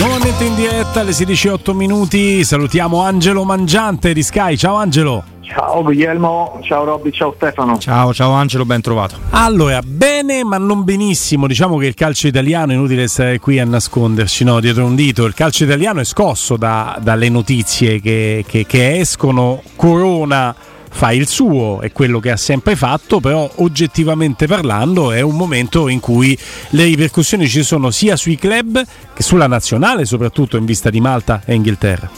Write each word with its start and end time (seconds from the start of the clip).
Nuovamente 0.00 0.44
in 0.44 0.54
diretta 0.54 1.00
alle 1.00 1.10
16.08 1.10 1.74
minuti, 1.74 2.42
salutiamo 2.42 3.02
Angelo 3.02 3.44
Mangiante 3.44 4.14
di 4.14 4.22
Sky. 4.22 4.56
Ciao 4.56 4.76
Angelo. 4.76 5.22
Ciao 5.42 5.82
Guglielmo, 5.82 6.58
ciao 6.62 6.84
Robby, 6.84 7.10
ciao 7.10 7.34
Stefano. 7.36 7.76
Ciao, 7.76 8.14
ciao 8.14 8.30
Angelo, 8.30 8.64
ben 8.64 8.80
trovato. 8.80 9.16
Allora, 9.28 9.80
bene 9.84 10.42
ma 10.42 10.56
non 10.56 10.84
benissimo, 10.84 11.46
diciamo 11.46 11.76
che 11.76 11.84
il 11.84 11.94
calcio 11.94 12.28
italiano, 12.28 12.72
inutile 12.72 13.08
stare 13.08 13.38
qui 13.40 13.58
a 13.58 13.66
nasconderci 13.66 14.42
no, 14.42 14.58
dietro 14.58 14.86
un 14.86 14.94
dito, 14.94 15.26
il 15.26 15.34
calcio 15.34 15.64
italiano 15.64 16.00
è 16.00 16.04
scosso 16.04 16.56
da, 16.56 16.98
dalle 17.02 17.28
notizie 17.28 18.00
che, 18.00 18.42
che, 18.48 18.64
che 18.64 18.98
escono, 18.98 19.60
Corona 19.76 20.54
fa 20.92 21.12
il 21.12 21.26
suo, 21.26 21.80
è 21.80 21.92
quello 21.92 22.20
che 22.20 22.30
ha 22.30 22.36
sempre 22.36 22.76
fatto, 22.76 23.20
però 23.20 23.50
oggettivamente 23.56 24.46
parlando 24.46 25.12
è 25.12 25.20
un 25.20 25.36
momento 25.36 25.88
in 25.88 26.00
cui 26.00 26.36
le 26.70 26.84
ripercussioni 26.84 27.48
ci 27.48 27.62
sono 27.62 27.90
sia 27.90 28.16
sui 28.16 28.36
club 28.36 28.82
che 29.14 29.22
sulla 29.22 29.46
nazionale, 29.46 30.04
soprattutto 30.04 30.56
in 30.56 30.64
vista 30.64 30.90
di 30.90 31.00
Malta 31.00 31.42
e 31.46 31.54
Inghilterra. 31.54 32.10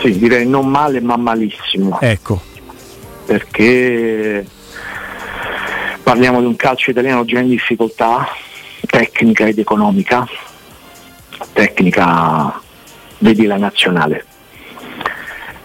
Sì, 0.00 0.18
direi 0.18 0.46
non 0.46 0.68
male 0.68 1.00
ma 1.00 1.16
malissimo. 1.16 1.98
Ecco. 2.00 2.42
Perché 3.24 4.46
parliamo 6.02 6.40
di 6.40 6.46
un 6.46 6.56
calcio 6.56 6.90
italiano 6.90 7.24
già 7.24 7.40
in 7.40 7.48
difficoltà 7.48 8.28
tecnica 8.86 9.46
ed 9.46 9.58
economica. 9.58 10.26
Tecnica, 11.52 12.60
vedi 13.18 13.46
la 13.46 13.56
nazionale 13.56 14.27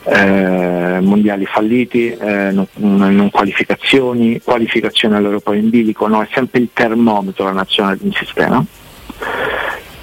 eh, 0.06 1.00
mondiali 1.02 1.46
falliti, 1.46 2.12
eh, 2.12 2.52
non, 2.52 2.68
non, 2.76 3.30
qualificazioni, 3.32 4.42
qualificazione 4.42 5.18
all'Europa 5.18 5.56
in 5.56 5.70
bilico, 5.70 6.08
no? 6.08 6.22
è 6.22 6.28
sempre 6.34 6.60
il 6.60 6.70
termometro 6.74 7.46
la 7.46 7.52
nazionale 7.52 7.98
di 7.98 8.06
un 8.06 8.12
sistema 8.12 8.64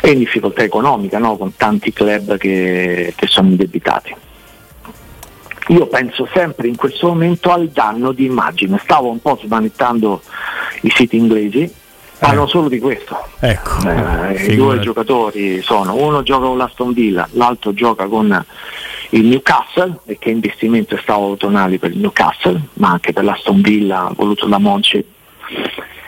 e 0.02 0.10
in 0.10 0.18
difficoltà 0.18 0.62
economica 0.62 1.18
no? 1.18 1.36
con 1.36 1.54
tanti 1.56 1.92
club 1.92 2.36
che, 2.38 3.12
che 3.14 3.26
sono 3.26 3.48
indebitati. 3.48 4.14
Io 5.68 5.86
penso 5.86 6.26
sempre 6.32 6.66
in 6.66 6.74
questo 6.74 7.08
momento 7.08 7.52
al 7.52 7.68
danno 7.68 8.12
di 8.12 8.24
immagine, 8.24 8.80
stavo 8.82 9.08
un 9.08 9.20
po' 9.20 9.38
smanettando 9.40 10.20
i 10.80 10.90
siti 10.90 11.16
inglesi, 11.16 11.72
parlano 12.18 12.46
eh. 12.46 12.48
solo 12.48 12.68
di 12.68 12.80
questo. 12.80 13.16
Ecco, 13.38 13.88
eh, 13.88 14.46
I 14.46 14.56
due 14.56 14.80
giocatori 14.80 15.62
sono, 15.62 15.94
uno 15.94 16.22
gioca 16.22 16.46
con 16.46 16.56
l'Aston 16.56 16.92
Villa, 16.92 17.28
l'altro 17.32 17.72
gioca 17.72 18.06
con 18.06 18.44
il 19.10 19.26
Newcastle, 19.26 20.00
e 20.06 20.18
che 20.18 20.30
investimento 20.30 20.94
è 20.94 20.98
stato 21.00 21.36
tonali 21.36 21.78
per 21.78 21.90
il 21.90 21.98
Newcastle, 21.98 22.60
ma 22.74 22.90
anche 22.90 23.12
per 23.12 23.24
l'Aston 23.24 23.60
Villa 23.60 24.10
voluto 24.14 24.46
da 24.46 24.58
Monci, 24.58 25.04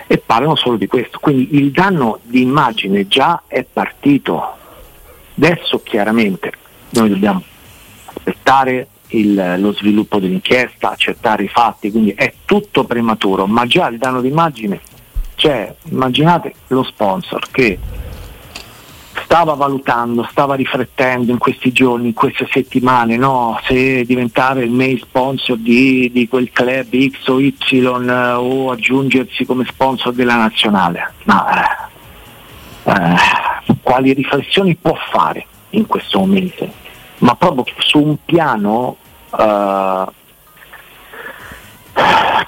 e 0.07 0.19
parlano 0.19 0.57
solo 0.57 0.77
di 0.77 0.87
questo. 0.87 1.19
Quindi 1.19 1.57
il 1.57 1.71
danno 1.71 2.21
di 2.23 2.43
immagine 2.43 3.09
già 3.09 3.43
è 3.47 3.65
partito. 3.65 4.57
Adesso 5.37 5.83
chiaramente 5.83 6.53
noi 6.91 7.09
dobbiamo 7.09 7.43
aspettare 8.05 8.89
il, 9.09 9.57
lo 9.59 9.73
sviluppo 9.73 10.19
dell'inchiesta, 10.19 10.91
accettare 10.91 11.45
i 11.45 11.49
fatti, 11.49 11.91
quindi 11.91 12.13
è 12.13 12.33
tutto 12.45 12.85
prematuro, 12.85 13.47
ma 13.47 13.67
già 13.67 13.89
il 13.89 13.99
danno 13.99 14.21
di 14.21 14.29
immagine 14.29 14.81
c'è. 15.35 15.75
Immaginate 15.85 16.55
lo 16.69 16.83
sponsor 16.83 17.49
che 17.51 17.79
stava 19.33 19.55
valutando, 19.55 20.29
stava 20.31 20.55
riflettendo 20.57 21.33
in 21.33 21.39
questi 21.39 21.73
giorni, 21.73 22.09
in 22.09 22.13
queste 22.13 22.47
settimane, 22.51 23.17
no? 23.17 23.59
se 23.65 24.05
diventare 24.05 24.63
il 24.63 24.71
main 24.71 24.99
sponsor 24.99 25.57
di, 25.57 26.11
di, 26.13 26.29
quel 26.29 26.51
club 26.53 26.95
X 26.95 27.29
o 27.29 27.41
Y 27.41 27.57
eh, 27.71 28.33
o 28.33 28.71
aggiungersi 28.71 29.47
come 29.47 29.65
sponsor 29.65 30.13
della 30.13 30.37
nazionale. 30.37 31.15
Ma 31.25 31.47
eh, 32.85 32.93
eh, 32.93 33.77
quali 33.81 34.13
riflessioni 34.13 34.75
può 34.75 34.95
fare 35.11 35.47
in 35.71 35.87
questo 35.87 36.19
momento? 36.19 36.71
Ma 37.21 37.35
proprio 37.35 37.65
su 37.79 38.03
un 38.03 38.17
piano 38.27 38.99
eh, 39.35 40.05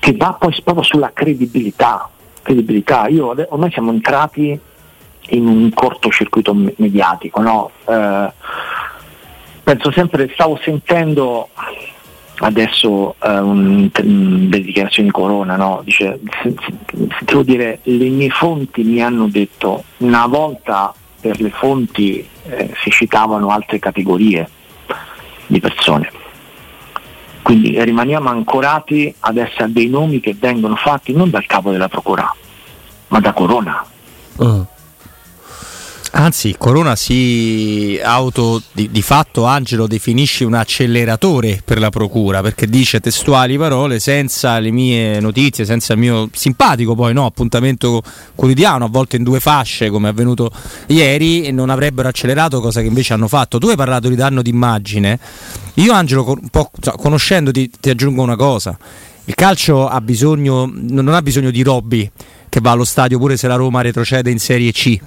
che 0.01 0.17
va 0.19 0.37
poi 0.39 0.55
proprio 0.63 0.85
sulla 0.85 1.13
credibilità. 1.15 2.11
credibilità. 2.43 3.07
Io, 3.07 3.35
ormai 3.49 3.71
siamo 3.71 3.91
entrati 3.91 4.61
in 5.29 5.47
un 5.47 5.71
cortocircuito 5.73 6.55
mediatico. 6.55 7.41
No? 7.41 7.71
Eh, 7.87 8.33
penso 9.63 9.91
sempre, 9.93 10.31
stavo 10.33 10.59
sentendo 10.63 11.49
adesso 12.39 13.15
eh, 13.23 13.39
un, 13.39 13.91
un, 14.03 14.49
delle 14.49 14.65
dichiarazioni 14.65 15.09
di 15.09 15.15
Corona, 15.15 15.57
no? 15.57 15.83
Dice, 15.85 16.21
devo 17.21 17.43
dire, 17.43 17.81
le 17.83 18.09
mie 18.09 18.31
fonti 18.31 18.83
mi 18.83 19.03
hanno 19.03 19.29
detto, 19.29 19.85
una 19.99 20.27
volta 20.27 20.93
per 21.21 21.41
le 21.41 21.51
fonti 21.51 22.27
eh, 22.47 22.75
si 22.83 22.91
citavano 22.91 23.49
altre 23.49 23.79
categorie 23.79 24.49
di 25.47 25.61
persone. 25.61 26.11
Quindi 27.43 27.83
rimaniamo 27.83 28.31
ancorati 28.31 29.15
adesso 29.21 29.63
a 29.63 29.69
dei 29.69 29.89
nomi 29.89 30.21
che 30.21 30.35
vengono 30.39 30.77
fatti 30.77 31.13
non 31.13 31.31
dal 31.31 31.47
capo 31.47 31.71
della 31.71 31.89
procura, 31.89 32.35
ma 33.09 33.21
da 33.21 33.33
Corona. 33.33 33.85
Uh. 34.37 34.67
Anzi, 36.17 36.55
Corona 36.57 36.95
si 36.95 37.99
auto 38.01 38.63
di, 38.71 38.89
di, 38.93 39.03
fatto 39.03 39.47
Angelo 39.47 39.89
definisce 39.89 40.45
un 40.45 40.55
acceleratore 40.55 41.61
per 41.65 41.81
la 41.81 41.91
procura 41.91 42.41
perché 42.41 42.69
dice 42.69 43.01
testuali 43.01 43.59
parole 43.59 43.99
senza 43.99 44.61
le 44.61 44.71
mie 44.71 45.19
notizie, 45.19 45.65
senza 45.65 45.95
il 45.95 45.99
mio 45.99 46.29
simpatico 46.33 46.95
poi 46.95 47.13
no, 47.13 47.27
appuntamento 47.27 48.01
quotidiano, 48.37 48.85
a 48.85 48.89
volte 48.89 49.17
in 49.17 49.25
due 49.25 49.41
fasce 49.41 49.91
come 49.91 50.07
è 50.07 50.13
avvenuto 50.13 50.53
ieri, 50.87 51.51
non 51.51 51.69
avrebbero 51.69 52.07
accelerato, 52.07 52.61
cosa 52.61 52.81
che 52.81 52.87
invece 52.87 53.13
hanno 53.13 53.27
fatto. 53.27 53.59
Tu 53.59 53.67
hai 53.67 53.77
parlato 53.77 54.09
di 54.09 54.15
danno 54.15 54.41
d'immagine. 54.41 55.19
Io 55.75 55.93
Angelo, 55.93 56.39
conoscendoti, 56.97 57.73
ti 57.81 57.91
aggiungo 57.91 58.23
una 58.23 58.37
cosa. 58.37 58.79
Il 59.25 59.35
calcio 59.35 59.89
ha 59.89 60.01
bisogno, 60.01 60.71
non 60.73 61.09
ha 61.09 61.23
bisogno 61.23 61.51
di 61.51 61.63
Robby 61.63 62.09
che 62.49 62.61
va 62.61 62.71
allo 62.71 62.85
stadio 62.85 63.19
pure 63.19 63.37
se 63.37 63.49
la 63.49 63.57
Roma 63.57 63.81
retrocede 63.81 64.31
in 64.31 64.39
Serie 64.39 64.71
C 64.71 65.01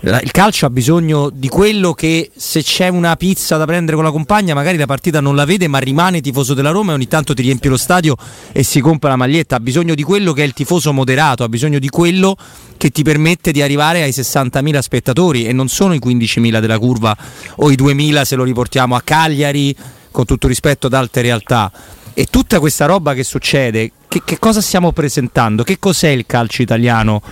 il 0.00 0.30
calcio 0.30 0.66
ha 0.66 0.70
bisogno 0.70 1.30
di 1.30 1.48
quello 1.48 1.94
che 1.94 2.30
se 2.36 2.62
c'è 2.62 2.88
una 2.88 3.16
pizza 3.16 3.56
da 3.56 3.64
prendere 3.64 3.96
con 3.96 4.04
la 4.04 4.10
compagna 4.10 4.54
magari 4.54 4.76
la 4.76 4.86
partita 4.86 5.20
non 5.20 5.34
la 5.34 5.46
vede 5.46 5.68
ma 5.68 5.78
rimane 5.78 6.20
tifoso 6.20 6.52
della 6.54 6.70
Roma 6.70 6.92
e 6.92 6.94
ogni 6.94 7.08
tanto 7.08 7.32
ti 7.32 7.42
riempie 7.42 7.70
lo 7.70 7.78
stadio 7.78 8.14
e 8.52 8.62
si 8.62 8.80
compra 8.80 9.08
la 9.08 9.16
maglietta, 9.16 9.56
ha 9.56 9.60
bisogno 9.60 9.94
di 9.94 10.02
quello 10.02 10.32
che 10.32 10.42
è 10.42 10.46
il 10.46 10.52
tifoso 10.52 10.92
moderato, 10.92 11.44
ha 11.44 11.48
bisogno 11.48 11.78
di 11.78 11.88
quello 11.88 12.36
che 12.76 12.90
ti 12.90 13.02
permette 13.02 13.52
di 13.52 13.62
arrivare 13.62 14.02
ai 14.02 14.10
60.000 14.10 14.78
spettatori 14.80 15.46
e 15.46 15.52
non 15.52 15.68
sono 15.68 15.94
i 15.94 16.00
15.000 16.04 16.60
della 16.60 16.78
curva 16.78 17.16
o 17.56 17.70
i 17.70 17.74
2.000 17.74 18.22
se 18.22 18.36
lo 18.36 18.44
riportiamo 18.44 18.94
a 18.94 19.00
Cagliari 19.02 19.74
con 20.10 20.24
tutto 20.24 20.46
rispetto 20.46 20.86
ad 20.88 20.94
altre 20.94 21.22
realtà. 21.22 21.72
E 22.12 22.26
tutta 22.26 22.60
questa 22.60 22.86
roba 22.86 23.12
che 23.12 23.24
succede, 23.24 23.92
che, 24.08 24.22
che 24.24 24.38
cosa 24.38 24.60
stiamo 24.60 24.92
presentando? 24.92 25.62
Che 25.62 25.78
cos'è 25.78 26.08
il 26.08 26.24
calcio 26.26 26.62
italiano 26.62 27.22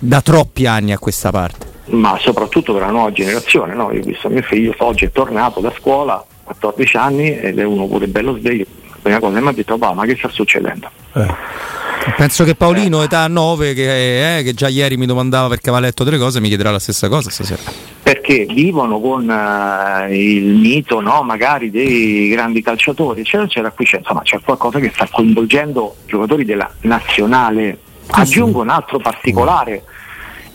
da 0.00 0.20
troppi 0.20 0.66
anni 0.66 0.92
a 0.92 0.98
questa 0.98 1.30
parte? 1.30 1.73
Ma 1.86 2.18
soprattutto 2.20 2.72
per 2.72 2.82
la 2.82 2.90
nuova 2.90 3.12
generazione. 3.12 3.74
No? 3.74 3.92
Io 3.92 4.00
ho 4.00 4.04
visto 4.04 4.28
mio 4.28 4.42
figlio, 4.42 4.74
oggi 4.78 5.04
è 5.06 5.10
tornato 5.10 5.60
da 5.60 5.72
scuola, 5.76 6.24
14 6.44 6.96
anni, 6.96 7.38
ed 7.38 7.58
è 7.58 7.64
uno 7.64 7.86
pure 7.86 8.06
bello 8.06 8.36
sveglio. 8.36 8.64
La 8.88 8.96
prima 9.02 9.18
cosa 9.18 9.34
che 9.34 9.40
mi 9.40 9.48
ha 9.48 9.52
detto, 9.52 9.76
ma 9.76 10.04
che 10.04 10.16
sta 10.16 10.28
succedendo? 10.28 10.90
Eh. 11.14 11.72
Penso 12.16 12.44
che 12.44 12.54
Paolino, 12.54 13.00
eh. 13.00 13.04
età 13.04 13.26
9, 13.28 13.72
che, 13.72 14.38
eh, 14.38 14.42
che, 14.42 14.54
già 14.54 14.68
ieri 14.68 14.96
mi 14.96 15.06
domandava 15.06 15.48
perché 15.48 15.70
aveva 15.70 15.86
letto 15.86 16.04
delle 16.04 16.18
cose, 16.18 16.40
mi 16.40 16.48
chiederà 16.48 16.70
la 16.70 16.78
stessa 16.78 17.08
cosa 17.08 17.30
stasera. 17.30 17.62
Perché 18.02 18.44
vivono 18.44 19.00
con 19.00 19.26
uh, 19.26 20.12
il 20.12 20.44
mito, 20.44 21.00
no? 21.00 21.22
magari 21.22 21.70
dei 21.70 22.28
grandi 22.28 22.62
calciatori, 22.62 23.20
eccetera, 23.20 23.44
eccetera. 23.44 23.70
Qui 23.70 23.84
c'è, 23.86 23.98
insomma, 23.98 24.20
c'è 24.22 24.38
qualcosa 24.40 24.78
che 24.78 24.90
sta 24.92 25.08
coinvolgendo 25.10 25.96
giocatori 26.06 26.44
della 26.44 26.70
nazionale. 26.82 27.78
Aggiungo 28.08 28.60
un 28.60 28.68
altro 28.68 28.98
particolare 28.98 29.82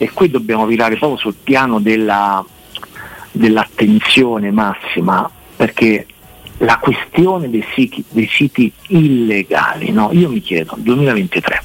e 0.01 0.09
qui 0.11 0.29
dobbiamo 0.29 0.65
virare 0.65 0.95
proprio 0.95 1.19
sul 1.19 1.35
piano 1.43 1.79
della, 1.81 2.43
dell'attenzione 3.31 4.49
massima 4.49 5.29
perché 5.57 6.07
la 6.59 6.77
questione 6.77 7.49
dei 7.49 7.65
siti, 7.73 8.03
dei 8.09 8.27
siti 8.31 8.71
illegali, 8.87 9.91
no? 9.91 10.09
io 10.13 10.29
mi 10.29 10.39
chiedo, 10.39 10.75
2023, 10.77 11.63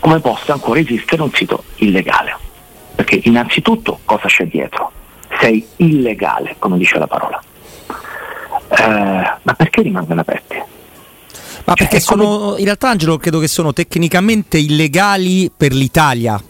come 0.00 0.18
possa 0.18 0.54
ancora 0.54 0.80
esistere 0.80 1.22
un 1.22 1.30
sito 1.32 1.62
illegale? 1.76 2.36
Perché 2.96 3.20
innanzitutto 3.24 4.00
cosa 4.04 4.26
c'è 4.26 4.46
dietro? 4.46 4.90
Sei 5.40 5.64
illegale, 5.76 6.56
come 6.58 6.78
dice 6.78 6.98
la 6.98 7.06
parola. 7.06 7.40
Eh, 8.70 9.38
ma 9.42 9.54
perché 9.56 9.82
rimangono 9.82 10.20
aperti? 10.20 10.62
Ma 11.64 11.74
perché 11.74 12.00
cioè, 12.00 12.00
sono, 12.00 12.38
come... 12.38 12.58
in 12.58 12.64
realtà 12.64 12.90
Angelo 12.90 13.16
credo 13.18 13.38
che 13.38 13.48
sono 13.48 13.72
tecnicamente 13.72 14.58
illegali 14.58 15.50
per 15.56 15.72
l'Italia, 15.72 16.40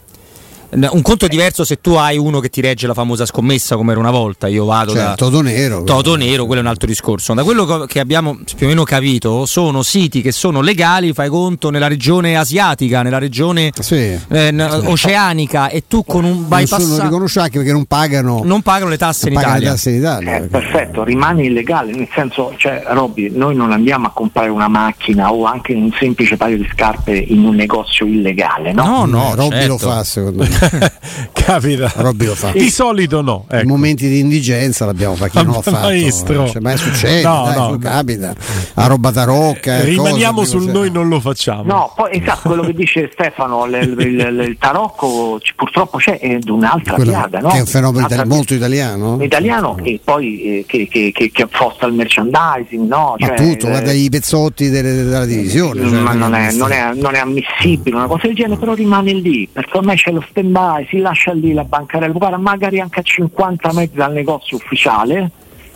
un 0.69 1.01
conto 1.01 1.27
diverso 1.27 1.63
se 1.63 1.79
tu 1.79 1.93
hai 1.93 2.17
uno 2.17 2.39
che 2.39 2.49
ti 2.49 2.61
regge 2.61 2.87
la 2.87 2.93
famosa 2.93 3.25
scommessa 3.25 3.75
come 3.75 3.91
era 3.91 3.99
una 3.99 4.11
volta, 4.11 4.47
io 4.47 4.65
vado 4.65 4.91
cioè, 4.91 5.01
da 5.01 5.15
Toto 5.15 5.41
Nero. 5.41 5.83
Toto 5.83 6.15
Nero, 6.15 6.45
quello 6.45 6.61
è 6.61 6.63
un 6.63 6.69
altro 6.69 6.87
discorso. 6.87 7.33
Da 7.33 7.43
quello 7.43 7.85
che 7.85 7.99
abbiamo 7.99 8.37
più 8.55 8.65
o 8.65 8.69
meno 8.69 8.83
capito, 8.83 9.45
sono 9.45 9.83
siti 9.83 10.21
che 10.21 10.31
sono 10.31 10.61
legali, 10.61 11.13
fai 11.13 11.29
conto, 11.29 11.69
nella 11.69 11.87
regione 11.87 12.37
asiatica, 12.37 13.01
nella 13.01 13.19
regione 13.19 13.71
sì, 13.79 13.95
eh, 13.95 14.19
sì. 14.27 14.87
oceanica 14.87 15.69
e 15.69 15.83
tu 15.87 16.03
con 16.03 16.23
un 16.23 16.47
bypass 16.47 16.79
Nessuno 16.79 17.03
riconosce 17.03 17.39
anche 17.39 17.57
perché 17.57 17.71
non 17.71 17.85
pagano 17.85 18.41
non 18.43 18.61
pagano 18.61 18.89
le 18.89 18.97
tasse 18.97 19.29
in 19.29 19.33
Italia. 19.33 19.71
Tasse 19.71 19.89
in 19.91 19.97
Italia 19.97 20.35
eh, 20.37 20.41
perfetto, 20.41 21.03
rimane 21.03 21.45
illegale, 21.45 21.93
nel 21.93 22.07
senso, 22.13 22.53
cioè 22.57 22.83
Robby, 22.87 23.29
noi 23.31 23.55
non 23.55 23.71
andiamo 23.71 24.07
a 24.07 24.11
comprare 24.11 24.49
una 24.49 24.67
macchina 24.67 25.31
o 25.31 25.45
anche 25.45 25.73
un 25.73 25.91
semplice 25.97 26.37
paio 26.37 26.57
di 26.57 26.67
scarpe 26.71 27.15
in 27.15 27.43
un 27.43 27.55
negozio 27.55 28.05
illegale, 28.05 28.73
no? 28.73 28.83
No, 28.83 29.05
no, 29.05 29.31
eh, 29.31 29.35
Robby 29.35 29.55
certo. 29.55 29.67
lo 29.67 29.77
fa 29.77 30.03
secondo 30.03 30.43
me. 30.43 30.49
Capita. 31.33 31.91
Robby 31.97 32.25
lo 32.25 32.35
fa. 32.35 32.51
Di 32.51 32.69
solito 32.69 33.21
no. 33.21 33.45
Ecco. 33.49 33.61
In 33.61 33.67
momenti 33.67 34.07
di 34.07 34.19
indigenza 34.19 34.85
l'abbiamo 34.85 35.15
fatto, 35.15 35.41
non 35.43 35.53
l'ha 35.55 35.61
fatto. 35.61 35.79
Maestro. 35.87 36.47
Cioè, 36.47 36.61
ma 36.61 36.75
succede, 36.75 37.21
no, 37.23 37.43
dai, 37.45 37.55
no, 37.55 37.77
capita. 37.77 38.33
A 38.75 38.87
roba 38.87 39.11
tarocca. 39.11 39.81
Rimaniamo 39.81 40.39
cose, 40.39 40.49
sul 40.51 40.69
noi 40.69 40.89
non 40.91 41.07
lo 41.07 41.19
facciamo. 41.19 41.63
No, 41.63 41.93
poi 41.95 42.19
esatto, 42.21 42.47
quello 42.49 42.63
che 42.63 42.73
dice 42.73 43.09
Stefano, 43.13 43.65
il, 43.65 43.73
il, 43.99 44.45
il 44.47 44.57
tarocco 44.59 45.37
c- 45.41 45.53
purtroppo 45.55 45.97
c'è 45.97 46.19
è 46.19 46.37
di 46.39 46.49
un'altra 46.49 46.95
Quello 46.95 47.11
piaga, 47.11 47.39
no? 47.39 47.49
Che 47.49 47.57
è 47.57 47.59
un 47.59 47.65
fenomeno 47.67 48.05
itali- 48.07 48.27
molto 48.29 48.53
italiano. 48.53 49.17
italiano 49.21 49.75
che 49.75 49.99
poi 50.03 50.41
eh, 50.41 50.63
che, 50.67 50.87
che, 50.87 51.11
che, 51.13 51.31
che 51.31 51.41
affosta 51.43 51.85
il 51.85 51.93
merchandising, 51.93 52.87
no? 52.87 53.15
Ma 53.17 53.27
Cioè, 53.27 53.35
appunto, 53.37 53.67
eh, 53.67 53.69
guarda 53.69 53.91
i 53.91 54.09
pezzotti 54.09 54.69
delle- 54.69 55.03
della 55.03 55.25
divisione. 55.25 55.81
cioè, 55.87 55.99
ma 55.99 56.13
non 56.13 56.33
è, 56.33 56.43
questa- 56.45 56.63
non, 56.63 56.71
è, 56.71 56.93
non 56.95 57.15
è 57.15 57.19
ammissibile 57.19 57.95
una 57.95 58.07
cosa 58.07 58.27
del 58.27 58.35
genere, 58.35 58.57
però 58.59 58.73
rimane 58.73 59.13
lì, 59.13 59.47
perché 59.51 59.77
ormai 59.77 59.95
c'è 59.95 60.11
lo 60.11 60.23
stand 60.29 60.44
by, 60.51 60.85
si 60.89 60.99
lascia 60.99 61.33
lì 61.33 61.53
la 61.53 61.63
bancarella, 61.63 62.13
guarda, 62.13 62.37
magari 62.37 62.79
anche 62.79 62.99
a 62.99 63.03
50 63.03 63.73
metri 63.73 63.97
dal 63.97 64.13
negozio 64.13 64.57
ufficiale 64.57 65.31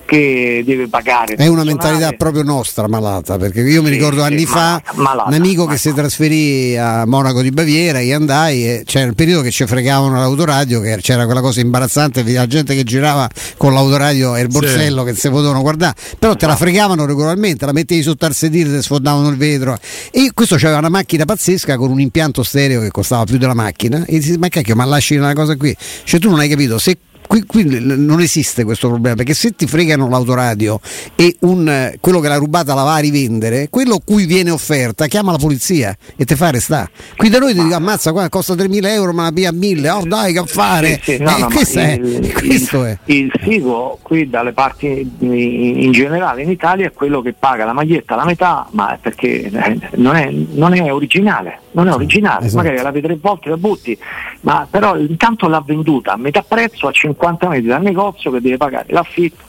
che 0.09 0.63
deve 0.65 0.87
pagare. 0.87 1.35
È 1.35 1.45
una 1.45 1.63
mentalità 1.63 2.11
proprio 2.13 2.41
nostra, 2.41 2.87
malata, 2.87 3.37
perché 3.37 3.61
io 3.61 3.81
mi 3.83 3.89
Sì, 3.89 3.93
ricordo 3.93 4.21
sì, 4.21 4.25
anni 4.25 4.45
fa 4.45 4.81
malata, 4.95 5.27
un 5.29 5.35
amico 5.35 5.61
che 5.61 5.73
malata. 5.73 5.77
si 5.77 5.93
trasferì 5.93 6.75
a 6.77 7.05
Monaco 7.05 7.41
di 7.43 7.51
Baviera, 7.51 7.99
io 7.99 8.15
andai 8.15 8.67
e 8.67 8.83
c'era 8.85 9.05
il 9.05 9.13
periodo 9.13 9.43
che 9.43 9.51
ci 9.51 9.65
fregavano 9.67 10.15
l'autoradio, 10.17 10.81
che 10.81 10.97
c'era 11.01 11.25
quella 11.25 11.41
cosa 11.41 11.59
imbarazzante, 11.61 12.23
la 12.23 12.47
gente 12.47 12.73
che 12.75 12.83
girava 12.83 13.29
con 13.57 13.73
l'autoradio 13.73 14.35
e 14.35 14.41
il 14.41 14.47
borsello 14.47 15.03
che 15.03 15.13
si 15.13 15.29
potevano 15.29 15.61
guardare, 15.61 15.93
però 16.17 16.35
te 16.35 16.47
la 16.47 16.55
fregavano 16.55 17.05
regolarmente, 17.05 17.65
la 17.67 17.71
mettevi 17.73 18.01
sotto 18.01 18.25
al 18.25 18.33
sedile, 18.33 18.75
ti 18.75 18.81
sfondavano 18.81 19.29
il 19.29 19.37
vetro 19.37 19.77
e 20.11 20.31
questo 20.33 20.55
c'aveva 20.55 20.79
una 20.79 20.89
macchina 20.89 21.25
pazzesca 21.25 21.77
con 21.77 21.91
un 21.91 21.99
impianto 22.01 22.41
stereo 22.41 22.81
che 22.81 22.89
costava 22.89 23.25
più 23.25 23.37
della 23.37 23.53
macchina 23.53 24.03
e 24.07 24.17
dici 24.17 24.37
ma 24.37 24.47
cacchio 24.47 24.75
ma 24.75 24.85
lasci 24.85 25.15
una 25.15 25.33
cosa 25.33 25.55
qui, 25.55 25.75
cioè 26.03 26.19
tu 26.19 26.29
non 26.31 26.39
hai 26.39 26.49
capito 26.49 26.77
se 26.79 26.97
Qui, 27.29 27.43
qui 27.45 27.63
non 27.79 28.21
esiste 28.21 28.63
questo 28.63 28.87
problema 28.87 29.15
perché 29.17 29.35
se 29.35 29.51
ti 29.51 29.67
fregano 29.67 30.09
l'autoradio 30.09 30.79
e 31.15 31.35
un, 31.41 31.93
quello 31.99 32.19
che 32.21 32.27
l'ha 32.27 32.37
rubata 32.37 32.73
la 32.73 32.81
va 32.81 32.95
a 32.95 32.97
rivendere, 32.97 33.67
quello 33.69 33.99
cui 34.03 34.25
viene 34.25 34.49
offerta 34.49 35.05
chiama 35.05 35.31
la 35.33 35.37
polizia 35.37 35.95
e 36.15 36.25
te 36.25 36.35
fa 36.35 36.49
restare. 36.49 36.89
Qui 37.15 37.29
da 37.29 37.37
noi 37.37 37.53
ti 37.53 37.61
dico 37.61 37.75
ammazza 37.75 38.11
qua 38.13 38.27
costa 38.29 38.55
3.000 38.55 38.83
euro 38.87 39.13
ma 39.13 39.23
la 39.25 39.29
via 39.31 39.51
1.000, 39.51 39.89
oh 39.91 40.05
dai 40.07 40.33
che 40.33 40.41
fare. 40.47 40.99
Sì, 41.03 41.17
sì, 41.17 41.17
no, 41.21 41.35
Eh, 41.35 41.39
no, 41.41 41.45
questo 41.53 41.77
è, 41.79 41.91
il, 41.91 42.33
questo 42.33 42.77
il- 42.79 42.85
è. 43.05 43.11
il 43.11 43.31
figo 43.43 43.99
qui 44.01 44.27
dalle 44.27 44.51
parti 44.53 44.87
in, 45.19 45.91
generale 45.91 46.41
in 46.41 46.49
Italia 46.49 46.87
è 46.87 46.93
quello 46.93 47.21
che 47.21 47.33
paga 47.37 47.63
la 47.63 47.73
maglietta 47.73 48.15
la 48.15 48.25
metà, 48.25 48.65
ma 48.71 48.97
perché 48.99 49.43
eh, 49.43 49.79
non 49.97 50.15
è, 50.15 50.31
non 50.31 50.73
è 50.73 50.91
originale, 50.91 51.59
non 51.73 51.87
è 51.89 51.93
originale, 51.93 52.47
esatto. 52.47 52.63
magari 52.63 52.81
la 52.81 52.89
vedi 52.89 53.05
tre 53.05 53.17
volte 53.21 53.49
la 53.49 53.57
butti, 53.57 53.95
ma 54.41 54.65
però 54.67 54.97
intanto 54.97 55.47
l'ha 55.47 55.61
venduta 55.63 56.13
a 56.13 56.17
metà 56.17 56.41
prezzo 56.41 56.87
a 56.87 56.91
50 56.91 57.17
metri 57.47 57.67
dal 57.67 57.81
negozio 57.81 58.31
che 58.31 58.41
deve 58.41 58.57
pagare 58.57 58.85
l'affitto. 58.89 59.43